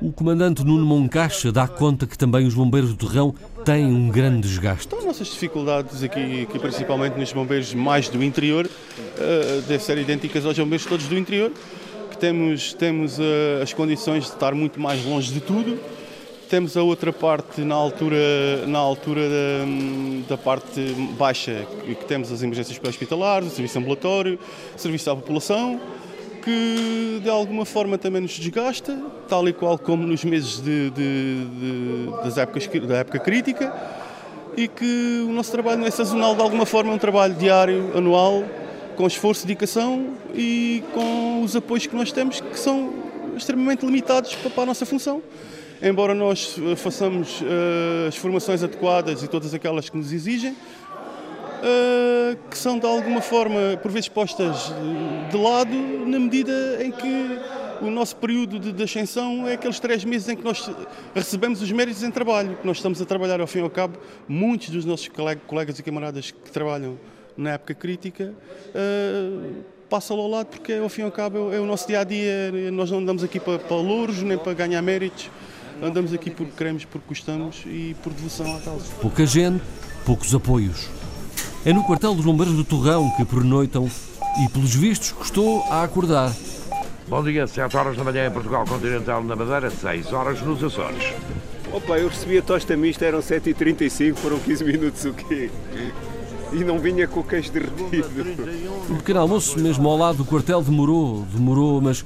o 0.03 0.13
comandante 0.13 0.63
Nuno 0.63 0.85
Moncacha 0.85 1.51
dá 1.51 1.67
conta 1.67 2.07
que 2.07 2.19
também 2.19 2.47
os 2.47 2.53
bombeiros 2.53 2.91
do 2.91 2.97
Torrão 2.97 3.35
têm 3.65 3.87
um 3.87 4.11
grande 4.11 4.47
desgaste. 4.47 4.89
Então, 4.89 4.99
as 4.99 5.07
nossas 5.07 5.29
dificuldades 5.29 6.03
aqui, 6.03 6.43
aqui 6.43 6.59
principalmente 6.59 7.15
nos 7.19 7.33
bombeiros 7.33 7.73
mais 7.73 8.11
do 8.11 8.23
interior, 8.23 8.67
uh, 8.67 9.63
devem 9.63 9.79
ser 9.79 9.97
idênticas 9.97 10.45
aos 10.45 10.59
bombeiros 10.59 10.85
todos 10.85 11.07
do 11.07 11.17
interior, 11.17 11.51
que 12.11 12.19
temos, 12.19 12.75
temos 12.75 13.19
uh, 13.19 13.63
as 13.63 13.73
condições 13.73 14.25
de 14.25 14.31
estar 14.33 14.55
muito 14.55 14.79
mais 14.79 15.03
longe 15.03 15.33
de 15.33 15.41
tudo, 15.41 15.81
temos 16.49 16.77
a 16.77 16.83
outra 16.83 17.13
parte 17.13 17.61
na 17.63 17.75
altura, 17.75 18.67
na 18.67 18.79
altura 18.79 19.23
da, 19.29 20.35
da 20.35 20.39
parte 20.39 20.81
baixa, 21.19 21.67
que 21.85 22.05
temos 22.05 22.31
as 22.31 22.43
emergências 22.43 22.79
pré-hospitalares, 22.79 23.49
o 23.49 23.51
serviço 23.51 23.79
ambulatório, 23.79 24.39
o 24.75 24.79
serviço 24.79 25.11
à 25.11 25.17
população, 25.17 25.81
que 26.43 27.21
de 27.23 27.29
alguma 27.29 27.65
forma 27.65 27.99
também 27.99 28.23
nos 28.23 28.39
desgasta, 28.39 28.97
tal 29.29 29.49
e 29.49 29.53
qual 29.53 29.77
como 29.77 30.07
nos 30.07 30.25
meses 30.25 30.61
de, 30.61 30.91
de, 30.91 31.45
de, 31.45 32.11
das 32.23 32.39
épocas, 32.39 32.69
da 32.87 32.99
época 32.99 33.19
crítica, 33.19 33.75
e 34.57 34.69
que 34.69 35.25
o 35.29 35.33
nosso 35.33 35.51
trabalho 35.51 35.81
não 35.81 35.87
é 35.87 35.91
sazonal, 35.91 36.35
de 36.35 36.41
alguma 36.41 36.65
forma 36.65 36.93
é 36.93 36.95
um 36.95 36.99
trabalho 36.99 37.35
diário, 37.35 37.91
anual, 37.97 38.45
com 38.97 39.07
esforço, 39.07 39.47
dedicação 39.47 40.15
e 40.35 40.83
com 40.95 41.43
os 41.43 41.55
apoios 41.55 41.87
que 41.87 41.95
nós 41.95 42.13
temos, 42.13 42.41
que 42.41 42.59
são 42.59 42.95
extremamente 43.37 43.85
limitados 43.85 44.35
para, 44.35 44.63
a 44.63 44.67
nossa 44.67 44.87
função. 44.87 45.23
Embora 45.83 46.15
nós 46.15 46.57
façamos 46.77 47.41
uh, 47.43 48.09
as 48.09 48.17
formações 48.17 48.63
adequadas 48.63 49.23
e 49.23 49.29
todas 49.29 49.53
aquelas 49.53 49.91
que 49.91 49.97
nos 49.97 50.11
exigem, 50.11 50.53
uh, 50.53 52.37
que 52.51 52.57
são 52.57 52.79
de 52.79 52.87
alguma 52.87 53.21
forma, 53.21 53.77
por 53.83 53.91
vezes, 53.91 54.09
postas 54.09 54.73
de 55.31 55.37
lado, 55.37 55.75
na 56.07 56.19
medida 56.19 56.79
em 56.83 56.91
que 56.91 57.39
o 57.83 57.91
nosso 57.91 58.17
período 58.17 58.59
de, 58.59 58.73
de 58.73 58.83
ascensão 58.83 59.47
é 59.47 59.53
aqueles 59.53 59.79
três 59.79 60.03
meses 60.05 60.29
em 60.29 60.37
que 60.37 60.43
nós 60.43 60.71
recebemos 61.15 61.61
os 61.61 61.71
méritos 61.71 62.03
em 62.03 62.11
trabalho, 62.11 62.57
que 62.57 62.67
nós 62.67 62.79
estamos 62.79 63.01
a 63.03 63.05
trabalhar 63.05 63.41
ao 63.41 63.47
fim 63.47 63.59
e 63.59 63.63
ao 63.63 63.71
cabo. 63.71 63.99
Muitos 64.27 64.71
dos 64.71 64.85
nossos 64.85 65.11
colegas 65.47 65.79
e 65.79 65.83
camaradas 65.83 66.31
que 66.31 66.51
trabalham 66.51 66.99
na 67.37 67.51
época 67.51 67.75
crítica 67.75 68.33
uh, 68.71 69.63
passa-lo 69.91 70.23
ao 70.23 70.29
lado 70.29 70.47
porque 70.47 70.73
ao 70.73 70.89
fim 70.89 71.03
e 71.03 71.05
ao 71.05 71.13
cabo 71.13 71.53
é 71.53 71.61
o 71.61 71.67
nosso 71.67 71.87
dia 71.87 72.01
a 72.01 72.05
dia. 72.05 72.51
Nós 72.73 72.91
não 72.91 72.99
andamos 72.99 73.23
aqui 73.23 73.39
para, 73.39 73.59
para 73.59 73.77
louros 73.77 74.23
nem 74.23 74.39
para 74.39 74.55
ganhar 74.55 74.81
méritos. 74.81 75.31
Andamos 75.83 76.13
aqui 76.13 76.31
porque 76.31 76.53
queremos, 76.57 76.85
porque 76.85 77.07
gostamos 77.09 77.63
e 77.67 77.95
por 78.03 78.13
devoção 78.13 78.57
à 78.57 78.61
causa. 78.61 78.85
Pouca 79.01 79.27
gente, 79.27 79.63
poucos 80.05 80.35
apoios. 80.35 80.89
É 81.65 81.73
no 81.73 81.85
quartel 81.85 82.15
dos 82.15 82.25
bombeiros 82.25 82.55
do 82.55 82.65
Torrão 82.65 83.11
que 83.17 83.25
pernoitam 83.25 83.91
e, 84.45 84.49
pelos 84.51 84.75
vistos, 84.75 85.13
custou 85.13 85.63
a 85.71 85.83
acordar. 85.83 86.33
Bom 87.09 87.23
dia, 87.23 87.47
7 87.47 87.77
horas 87.77 87.97
da 87.97 88.03
manhã 88.03 88.27
em 88.27 88.31
Portugal 88.31 88.65
Continental 88.65 89.23
na 89.23 89.37
Madeira, 89.37 89.71
6 89.71 90.13
horas 90.13 90.41
nos 90.43 90.63
Açores. 90.63 91.15
Opa, 91.73 91.99
eu 91.99 92.09
recebi 92.09 92.39
a 92.39 92.43
tosta 92.43 92.77
mista, 92.77 93.05
eram 93.05 93.19
7h35, 93.21 94.15
foram 94.15 94.39
15 94.39 94.65
minutos 94.65 95.05
o 95.05 95.13
quê? 95.13 95.51
E 96.53 96.65
não 96.65 96.79
vinha 96.79 97.07
com 97.07 97.21
o 97.21 97.25
queijo 97.25 97.53
derretido. 97.53 98.09
O 98.89 98.97
pequeno 98.97 99.21
almoço, 99.21 99.59
mesmo 99.59 99.89
ao 99.89 99.97
lado 99.97 100.19
do 100.19 100.25
quartel, 100.25 100.63
demorou, 100.63 101.27
demorou, 101.33 101.81
mas 101.81 102.05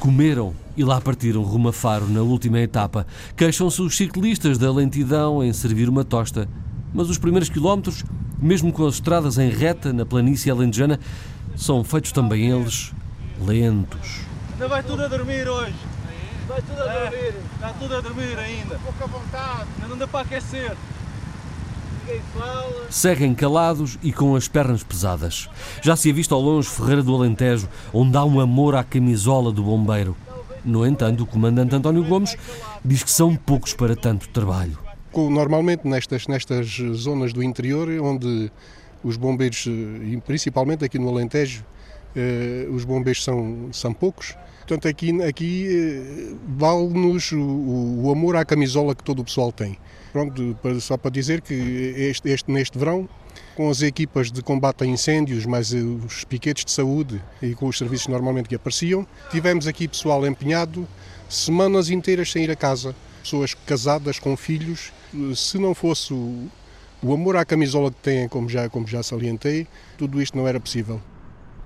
comeram 0.00 0.54
e 0.76 0.82
lá 0.82 0.98
partiram 0.98 1.42
rumo 1.42 1.68
a 1.68 1.72
Faro 1.72 2.08
na 2.08 2.22
última 2.22 2.58
etapa. 2.58 3.06
Queixam-se 3.36 3.82
os 3.82 3.96
ciclistas 3.96 4.56
da 4.56 4.72
lentidão 4.72 5.44
em 5.44 5.52
servir 5.52 5.90
uma 5.90 6.02
tosta. 6.02 6.48
Mas 6.92 7.10
os 7.10 7.18
primeiros 7.18 7.50
quilómetros, 7.50 8.02
mesmo 8.40 8.72
com 8.72 8.86
as 8.86 8.94
estradas 8.94 9.36
em 9.36 9.50
reta 9.50 9.92
na 9.92 10.06
planície 10.06 10.50
alentejana, 10.50 10.98
são 11.54 11.84
feitos 11.84 12.12
também 12.12 12.50
eles 12.50 12.92
lentos. 13.40 14.22
Ainda 14.54 14.68
vai 14.68 14.82
tudo 14.82 15.04
a 15.04 15.08
dormir 15.08 15.46
hoje. 15.46 15.74
Vai 16.48 16.62
tudo 16.62 16.82
a 16.82 16.86
dormir. 16.86 17.34
Está 17.54 17.68
tudo 17.78 17.96
a 17.96 18.00
dormir 18.00 18.38
ainda. 18.38 18.78
Pouca 18.82 19.06
vontade. 19.06 19.68
Ainda 19.76 19.88
não 19.88 19.98
dá 19.98 20.08
para 20.08 20.20
aquecer. 20.20 20.74
Seguem 22.88 23.34
calados 23.34 23.98
e 24.02 24.12
com 24.12 24.34
as 24.34 24.48
pernas 24.48 24.82
pesadas. 24.82 25.48
Já 25.82 25.94
se 25.96 26.10
ha 26.10 26.12
visto 26.12 26.34
ao 26.34 26.40
longe 26.40 26.68
Ferreira 26.68 27.02
do 27.02 27.14
Alentejo, 27.14 27.68
onde 27.92 28.16
há 28.16 28.24
um 28.24 28.40
amor 28.40 28.74
à 28.74 28.82
camisola 28.82 29.52
do 29.52 29.62
bombeiro. 29.62 30.16
No 30.64 30.86
entanto, 30.86 31.22
o 31.22 31.26
comandante 31.26 31.74
António 31.74 32.04
Gomes 32.04 32.36
diz 32.84 33.02
que 33.02 33.10
são 33.10 33.34
poucos 33.34 33.74
para 33.74 33.96
tanto 33.96 34.28
trabalho. 34.28 34.78
Normalmente 35.14 35.86
nestas, 35.88 36.26
nestas 36.26 36.78
zonas 36.94 37.32
do 37.32 37.42
interior, 37.42 37.88
onde 38.00 38.50
os 39.02 39.16
bombeiros, 39.16 39.66
e 39.66 40.20
principalmente 40.26 40.84
aqui 40.84 40.98
no 40.98 41.08
Alentejo, 41.08 41.64
eh, 42.14 42.66
os 42.70 42.84
bombeiros 42.84 43.24
são, 43.24 43.68
são 43.72 43.92
poucos. 43.92 44.36
Portanto, 44.70 44.86
aqui, 44.86 45.22
aqui 45.24 45.66
eh, 45.68 46.34
vale-nos 46.56 47.32
o, 47.32 48.04
o, 48.04 48.12
amor 48.12 48.36
à 48.36 48.44
camisola 48.44 48.94
que 48.94 49.02
todo 49.02 49.18
o 49.18 49.24
pessoal 49.24 49.50
tem. 49.50 49.76
Pronto, 50.12 50.56
só 50.80 50.96
para 50.96 51.10
dizer 51.10 51.40
que 51.40 51.52
este, 51.54 52.28
este, 52.28 52.52
neste 52.52 52.78
verão, 52.78 53.08
com 53.56 53.68
as 53.68 53.82
equipas 53.82 54.30
de 54.30 54.40
combate 54.42 54.84
a 54.84 54.86
incêndios, 54.86 55.44
mais 55.44 55.72
os 55.72 56.22
piquetes 56.22 56.64
de 56.64 56.70
saúde 56.70 57.20
e 57.42 57.52
com 57.52 57.66
os 57.66 57.76
serviços 57.76 58.06
normalmente 58.06 58.48
que 58.48 58.54
apareciam, 58.54 59.04
tivemos 59.32 59.66
aqui 59.66 59.88
pessoal 59.88 60.24
empenhado 60.24 60.86
semanas 61.28 61.90
inteiras 61.90 62.30
sem 62.30 62.44
ir 62.44 62.50
a 62.52 62.56
casa. 62.56 62.94
Pessoas 63.24 63.54
casadas 63.54 64.20
com 64.20 64.36
filhos. 64.36 64.92
Se 65.34 65.58
não 65.58 65.74
fosse 65.74 66.14
o, 66.14 66.48
o 67.02 67.12
amor 67.12 67.36
à 67.36 67.44
camisola 67.44 67.90
que 67.90 67.98
têm, 68.00 68.28
como 68.28 68.48
já, 68.48 68.68
como 68.68 68.86
já 68.86 69.02
salientei, 69.02 69.66
tudo 69.98 70.22
isto 70.22 70.38
não 70.38 70.46
era 70.46 70.60
possível. 70.60 71.00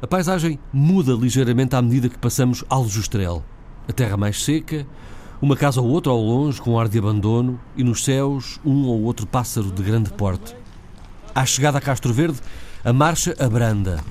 A 0.04 0.06
paisagem 0.06 0.58
muda 0.70 1.14
ligeiramente 1.14 1.74
à 1.74 1.80
medida 1.80 2.10
que 2.10 2.18
passamos 2.18 2.62
Aljustrel. 2.68 3.42
A 3.88 3.92
terra 3.94 4.18
mais 4.18 4.44
seca, 4.44 4.86
uma 5.40 5.56
casa 5.56 5.80
ou 5.80 5.88
outra 5.88 6.12
ao 6.12 6.20
longe 6.20 6.60
com 6.60 6.78
ar 6.78 6.88
de 6.88 6.98
abandono 6.98 7.58
e 7.74 7.82
nos 7.82 8.04
céus 8.04 8.60
um 8.62 8.84
ou 8.84 9.00
outro 9.04 9.26
pássaro 9.26 9.72
de 9.72 9.82
grande 9.82 10.12
porte. 10.12 10.54
À 11.34 11.46
chegada 11.46 11.78
a 11.78 11.80
Castro 11.80 12.12
Verde, 12.12 12.38
a 12.84 12.92
marcha 12.92 13.34
abranda. 13.38 14.04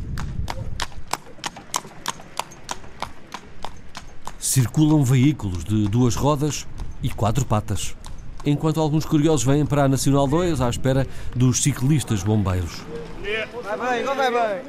Circulam 4.40 5.04
veículos 5.04 5.64
de 5.64 5.88
duas 5.88 6.16
rodas 6.16 6.66
e 7.04 7.10
quatro 7.10 7.46
patas, 7.46 7.96
enquanto 8.44 8.80
alguns 8.80 9.06
curiosos 9.06 9.46
vêm 9.46 9.64
para 9.64 9.84
a 9.84 9.88
Nacional 9.88 10.28
2 10.28 10.60
à 10.60 10.72
espera 10.72 11.06
dos 11.36 11.62
ciclistas 11.62 12.24
bombeiros. 12.24 12.82
Vai 13.24 13.78
bem, 13.78 14.04
vai 14.04 14.32
bem. 14.32 14.62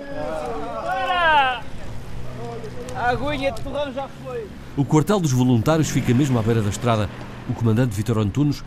A 2.95 3.11
aguinha 3.11 3.51
de 3.51 3.61
torrão 3.61 3.93
já 3.93 4.07
foi. 4.23 4.47
O 4.77 4.85
quartel 4.85 5.19
dos 5.19 5.33
voluntários 5.33 5.91
fica 5.91 6.15
mesmo 6.15 6.39
à 6.39 6.43
beira 6.43 6.63
da 6.63 6.71
estrada. 6.71 7.11
O 7.51 7.55
comandante 7.55 7.97
Vitor 7.97 8.17
Antunes 8.19 8.63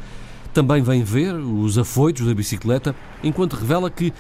também 0.54 0.82
vem 0.82 1.04
ver 1.04 1.34
os 1.36 1.78
afoitos 1.78 2.28
da 2.28 2.34
bicicleta, 2.34 2.94
enquanto 3.24 3.54
revela 3.54 3.90
que 3.90 4.14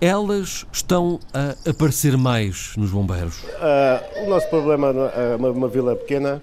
elas 0.00 0.66
estão 0.72 1.20
a 1.32 1.70
aparecer 1.70 2.16
mais 2.16 2.76
nos 2.76 2.90
bombeiros. 2.90 3.44
Uh, 3.44 4.26
o 4.26 4.28
nosso 4.28 4.48
problema 4.50 4.88
é 5.14 5.36
uma, 5.36 5.50
uma 5.50 5.68
vila 5.68 5.94
pequena 5.94 6.42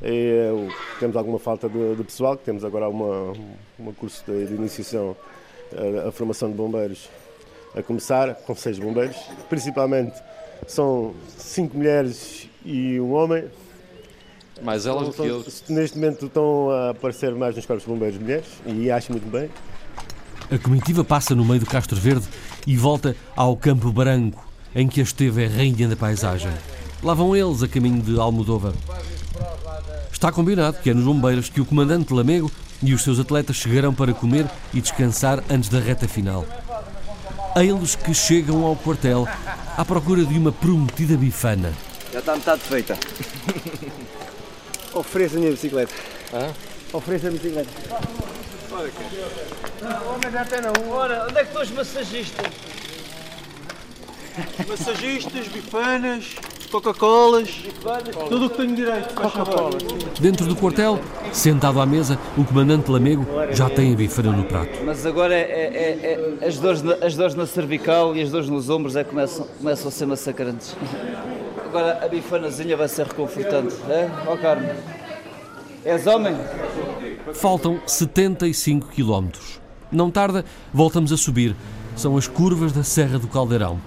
e 0.00 0.52
uh, 0.52 0.72
temos 1.00 1.16
alguma 1.16 1.40
falta 1.40 1.68
de, 1.68 1.96
de, 1.96 2.04
pessoal, 2.04 2.36
temos 2.36 2.64
agora 2.64 2.88
uma, 2.88 3.32
uma 3.76 3.92
curso 3.92 4.22
de, 4.24 4.46
de 4.46 4.54
iniciação 4.54 5.16
uh, 5.72 6.08
a 6.08 6.12
formação 6.12 6.48
de 6.48 6.54
bombeiros 6.54 7.08
a 7.74 7.82
começar 7.82 8.34
com 8.34 8.54
seis 8.54 8.78
bombeiros, 8.78 9.16
principalmente 9.48 10.20
são 10.66 11.14
cinco 11.38 11.76
mulheres 11.76 12.48
e 12.64 13.00
um 13.00 13.12
homem. 13.12 13.44
Mais 14.62 14.84
elas 14.84 15.08
do 15.08 15.14
que 15.14 15.22
eu. 15.22 15.44
Neste 15.68 15.96
momento 15.96 16.26
estão 16.26 16.70
a 16.70 16.90
aparecer 16.90 17.34
mais 17.34 17.56
nos 17.56 17.64
corpos 17.64 17.84
de 17.84 17.90
bombeiros 17.90 18.20
mulheres 18.20 18.46
e 18.66 18.90
acho 18.90 19.10
muito 19.10 19.26
bem. 19.30 19.48
A 20.50 20.58
comitiva 20.58 21.04
passa 21.04 21.34
no 21.34 21.44
meio 21.44 21.60
do 21.60 21.66
Castro 21.66 21.98
Verde 21.98 22.26
e 22.66 22.76
volta 22.76 23.16
ao 23.36 23.56
Campo 23.56 23.90
Branco, 23.92 24.44
em 24.74 24.86
que 24.88 25.00
a 25.00 25.02
esteve 25.02 25.44
a 25.44 25.48
rainha 25.48 25.88
da 25.88 25.96
paisagem. 25.96 26.50
Lá 27.02 27.14
vão 27.14 27.34
eles 27.34 27.62
a 27.62 27.68
caminho 27.68 28.02
de 28.02 28.18
Almodóvar. 28.18 28.74
Está 30.12 30.30
combinado 30.30 30.78
que 30.82 30.90
é 30.90 30.94
nos 30.94 31.04
bombeiros 31.04 31.48
que 31.48 31.60
o 31.60 31.64
comandante 31.64 32.12
Lamego 32.12 32.50
e 32.82 32.92
os 32.92 33.02
seus 33.02 33.18
atletas 33.18 33.56
chegarão 33.56 33.94
para 33.94 34.12
comer 34.12 34.46
e 34.74 34.80
descansar 34.80 35.42
antes 35.48 35.70
da 35.70 35.78
reta 35.78 36.06
final. 36.06 36.44
Eles 37.56 37.96
que 37.96 38.14
chegam 38.14 38.64
ao 38.64 38.76
quartel 38.76 39.26
à 39.76 39.84
procura 39.84 40.24
de 40.24 40.38
uma 40.38 40.52
prometida 40.52 41.16
bifana. 41.16 41.72
Já 42.12 42.20
está 42.20 42.36
metade 42.36 42.62
feita. 42.62 42.98
Ofereça 44.94 45.36
a 45.36 45.40
minha 45.40 45.50
bicicleta. 45.50 45.92
Ah? 46.32 46.52
Ofereça 46.92 47.28
a 47.28 47.30
bicicleta. 47.30 47.68
Olha 48.70 48.90
cá. 48.90 50.02
Homem 50.06 50.30
já 50.30 50.44
tem 50.44 50.60
não. 50.60 50.90
Ora, 50.90 51.26
onde 51.28 51.38
é 51.38 51.42
que 51.42 51.48
estão 51.48 51.62
os 51.62 51.70
massagistas? 51.70 52.46
Massagistas, 54.68 55.48
bifanas, 55.48 56.36
Coca-Colas, 56.70 57.64
tudo 58.28 58.46
o 58.46 58.50
que 58.50 58.56
tenho 58.58 58.76
direito. 58.76 59.12
Coca-Cola. 59.14 59.76
Dentro 60.20 60.46
do 60.46 60.54
quartel, 60.54 61.00
sentado 61.32 61.80
à 61.80 61.86
mesa, 61.86 62.16
o 62.38 62.44
comandante 62.44 62.88
Lamego 62.88 63.26
já 63.50 63.68
tem 63.68 63.92
a 63.92 63.96
bifana 63.96 64.30
no 64.30 64.44
prato. 64.44 64.78
Mas 64.84 65.04
agora 65.04 65.34
é, 65.34 65.40
é, 65.40 66.38
é, 66.40 66.46
as, 66.46 66.58
dores 66.58 66.80
na, 66.80 66.94
as 67.04 67.16
dores 67.16 67.34
na 67.34 67.44
cervical 67.44 68.14
e 68.14 68.22
as 68.22 68.30
dores 68.30 68.48
nos 68.48 68.70
ombros 68.70 68.94
é 68.94 69.02
que 69.02 69.10
começam, 69.10 69.46
começam 69.58 69.88
a 69.88 69.90
ser 69.90 70.06
massacrantes. 70.06 70.76
Agora 71.64 72.04
a 72.04 72.08
bifanazinha 72.08 72.76
vai 72.76 72.86
ser 72.86 73.06
reconfortante, 73.06 73.74
é? 73.88 74.08
Ó 74.26 74.34
oh, 74.34 74.38
Carmen. 74.38 74.76
És 75.84 76.06
homem? 76.06 76.36
Faltam 77.34 77.80
75 77.84 78.88
quilómetros. 78.88 79.60
Não 79.90 80.08
tarda, 80.08 80.44
voltamos 80.72 81.12
a 81.12 81.16
subir. 81.16 81.56
São 81.96 82.16
as 82.16 82.28
curvas 82.28 82.72
da 82.72 82.84
Serra 82.84 83.18
do 83.18 83.26
Caldeirão. 83.26 83.80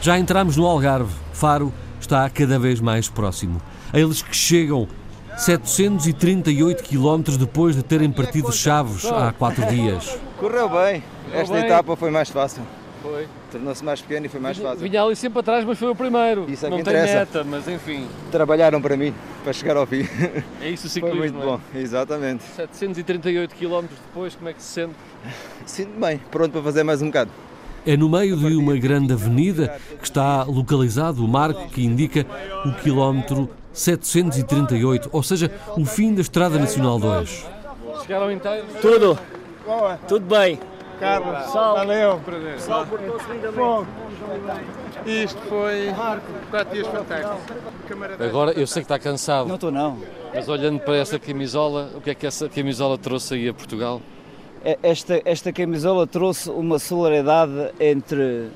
Já 0.00 0.18
entramos 0.18 0.56
no 0.56 0.66
Algarve. 0.66 1.12
Faro 1.32 1.72
está 2.00 2.28
cada 2.30 2.58
vez 2.58 2.80
mais 2.80 3.08
próximo. 3.08 3.60
Eles 3.92 4.22
que 4.22 4.34
chegam 4.34 4.88
738 5.36 6.82
quilómetros 6.82 7.36
depois 7.36 7.76
de 7.76 7.82
terem 7.82 8.10
partido 8.10 8.52
Chaves 8.52 9.04
há 9.06 9.32
quatro 9.32 9.64
dias. 9.66 10.18
Correu 10.38 10.68
bem. 10.68 11.02
Esta 11.32 11.54
bem. 11.54 11.64
etapa 11.64 11.96
foi 11.96 12.10
mais 12.10 12.28
fácil. 12.30 12.62
Foi. 13.02 13.26
Tornou-se 13.50 13.82
mais 13.84 14.00
pequeno 14.00 14.26
e 14.26 14.28
foi 14.28 14.40
mais 14.40 14.58
fácil. 14.58 14.78
Vinha 14.80 15.02
ali 15.02 15.16
sempre 15.16 15.40
atrás, 15.40 15.64
mas 15.64 15.78
foi 15.78 15.88
o 15.88 15.94
primeiro. 15.94 16.44
Isso 16.50 16.66
é 16.66 16.70
não 16.70 16.78
que 16.78 16.84
tem 16.84 16.92
interessa. 16.94 17.18
meta, 17.20 17.44
mas 17.44 17.66
enfim. 17.68 18.06
Trabalharam 18.30 18.80
para 18.80 18.96
mim, 18.96 19.14
para 19.42 19.52
chegar 19.52 19.76
ao 19.76 19.86
fim. 19.86 20.06
É 20.60 20.68
isso 20.68 20.86
o 20.86 20.90
Foi 20.90 21.00
ciclismo. 21.00 21.18
muito 21.18 21.34
não 21.34 21.42
é? 21.42 21.46
bom, 21.46 21.60
exatamente. 21.74 22.44
738 22.56 23.54
km 23.54 23.86
depois, 24.08 24.34
como 24.34 24.48
é 24.50 24.52
que 24.52 24.62
se 24.62 24.68
sente? 24.68 24.94
Sinto 25.64 25.98
bem, 25.98 26.20
pronto 26.30 26.52
para 26.52 26.62
fazer 26.62 26.82
mais 26.84 27.00
um 27.00 27.06
bocado. 27.06 27.30
É 27.86 27.96
no 27.96 28.08
meio 28.08 28.36
de 28.36 28.56
uma 28.56 28.76
grande 28.76 29.12
avenida 29.12 29.78
que 29.98 30.04
está 30.04 30.42
localizado 30.44 31.24
o 31.24 31.28
marco 31.28 31.68
que 31.68 31.84
indica 31.84 32.26
o 32.64 32.72
quilómetro 32.72 33.48
738, 33.72 35.08
ou 35.12 35.22
seja, 35.22 35.50
o 35.76 35.84
fim 35.84 36.14
da 36.14 36.20
Estrada 36.20 36.58
Nacional 36.58 36.98
2. 36.98 37.46
Chegaram 38.02 38.30
inteiros? 38.30 38.68
Tudo. 38.80 39.18
Tudo 40.08 40.26
bem. 40.26 40.58
Carlos, 40.98 41.50
Sal. 41.50 41.74
valeu. 41.76 42.20
Sal. 42.58 42.86
Isto 45.06 45.38
foi 45.48 45.94
quatro 46.50 46.74
dias 46.74 46.86
fantásticos. 46.88 47.40
Agora 48.20 48.52
eu 48.52 48.66
sei 48.66 48.82
que 48.82 48.84
está 48.84 48.98
cansado. 48.98 49.48
Não 49.48 49.54
estou 49.54 49.70
não. 49.70 49.98
Mas 50.34 50.48
olhando 50.48 50.78
para 50.80 50.96
essa 50.96 51.18
camisola, 51.18 51.90
o 51.94 52.00
que 52.00 52.10
é 52.10 52.14
que 52.14 52.26
essa 52.26 52.48
camisola 52.48 52.98
trouxe 52.98 53.34
aí 53.34 53.48
a 53.48 53.54
Portugal? 53.54 54.02
É, 54.64 54.78
Esta, 54.82 55.22
esta 55.24 55.52
camisola 55.52 56.06
trouxe 56.06 56.50
uma 56.50 56.78
solidariedade 56.78 57.72
entre 57.80 58.50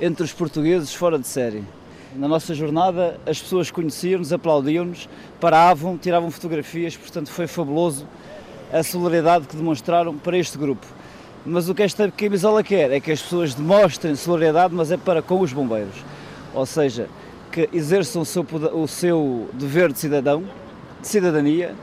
entre 0.00 0.24
os 0.24 0.32
portugueses 0.32 0.94
fora 0.94 1.18
de 1.18 1.26
série. 1.26 1.62
Na 2.16 2.26
nossa 2.26 2.54
jornada, 2.54 3.20
as 3.26 3.40
pessoas 3.40 3.70
conheciam-nos, 3.70 4.32
aplaudiam-nos, 4.32 5.08
paravam, 5.38 5.98
tiravam 5.98 6.30
fotografias, 6.30 6.96
portanto 6.96 7.30
foi 7.30 7.46
fabuloso 7.46 8.06
a 8.72 8.82
solidariedade 8.82 9.46
que 9.46 9.56
demonstraram 9.56 10.16
para 10.16 10.38
este 10.38 10.56
grupo. 10.56 10.86
Mas 11.44 11.68
o 11.68 11.74
que 11.74 11.82
esta 11.82 12.10
camisola 12.10 12.62
quer 12.62 12.90
é 12.90 13.00
que 13.00 13.12
as 13.12 13.20
pessoas 13.20 13.54
demonstrem 13.54 14.14
solidariedade, 14.14 14.74
mas 14.74 14.90
é 14.90 14.96
para 14.96 15.20
com 15.22 15.40
os 15.40 15.52
bombeiros. 15.52 15.94
Ou 16.54 16.64
seja, 16.66 17.08
que 17.52 17.68
exerçam 17.72 18.22
o 18.22 18.24
seu, 18.24 18.46
o 18.72 18.88
seu 18.88 19.48
dever 19.52 19.92
de 19.92 19.98
cidadão, 19.98 20.44
de 21.00 21.08
cidadania, 21.08 21.74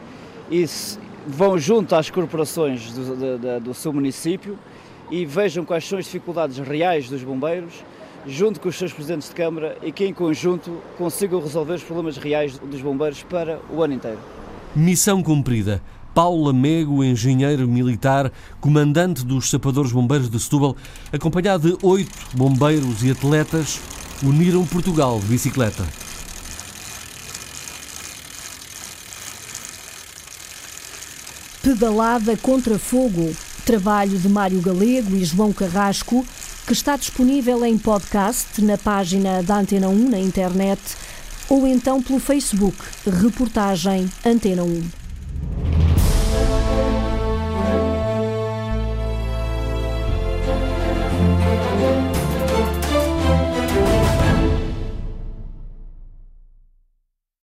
e 0.49 0.65
vão 1.27 1.57
junto 1.59 1.93
às 1.93 2.09
corporações 2.09 2.91
do, 2.93 3.59
do, 3.59 3.73
seu 3.73 3.91
município 3.91 4.57
e 5.11 5.25
vejam 5.25 5.65
quais 5.65 5.85
são 5.85 5.99
as 5.99 6.05
dificuldades 6.05 6.57
reais 6.57 7.09
dos 7.09 7.21
bombeiros, 7.21 7.73
junto 8.25 8.59
com 8.61 8.69
os 8.69 8.77
seus 8.77 8.93
presidentes 8.93 9.27
de 9.27 9.35
Câmara 9.35 9.77
e 9.83 9.91
que 9.91 10.05
em 10.05 10.13
conjunto 10.13 10.81
consigam 10.97 11.41
resolver 11.41 11.73
os 11.73 11.83
problemas 11.83 12.17
reais 12.17 12.57
dos 12.57 12.81
bombeiros 12.81 13.23
para 13.23 13.59
o 13.69 13.83
ano 13.83 13.93
inteiro. 13.93 14.19
Missão 14.73 15.21
cumprida. 15.21 15.81
Paulo 16.13 16.45
Lamego, 16.45 17.03
engenheiro 17.03 17.67
militar, 17.67 18.31
comandante 18.59 19.23
dos 19.23 19.49
Sapadores 19.51 19.91
Bombeiros 19.91 20.31
de 20.31 20.39
Setúbal, 20.39 20.75
acompanhado 21.11 21.69
de 21.69 21.85
oito 21.85 22.11
bombeiros 22.33 23.03
e 23.03 23.11
atletas, 23.11 23.79
uniram 24.23 24.65
Portugal 24.65 25.19
de 25.19 25.27
bicicleta. 25.27 26.06
Pedalada 31.67 32.37
contra 32.37 32.79
fogo, 32.79 33.35
trabalho 33.65 34.17
de 34.17 34.29
Mário 34.29 34.61
Galego 34.61 35.13
e 35.17 35.25
João 35.25 35.51
Carrasco, 35.51 36.25
que 36.65 36.71
está 36.71 36.95
disponível 36.95 37.65
em 37.65 37.77
podcast 37.77 38.61
na 38.61 38.77
página 38.77 39.43
da 39.43 39.57
Antena 39.57 39.89
1 39.89 40.09
na 40.09 40.17
internet 40.17 40.79
ou 41.49 41.67
então 41.67 42.01
pelo 42.01 42.19
Facebook, 42.19 42.77
reportagem 43.05 44.09
Antena 44.25 44.63
1. 44.63 45.06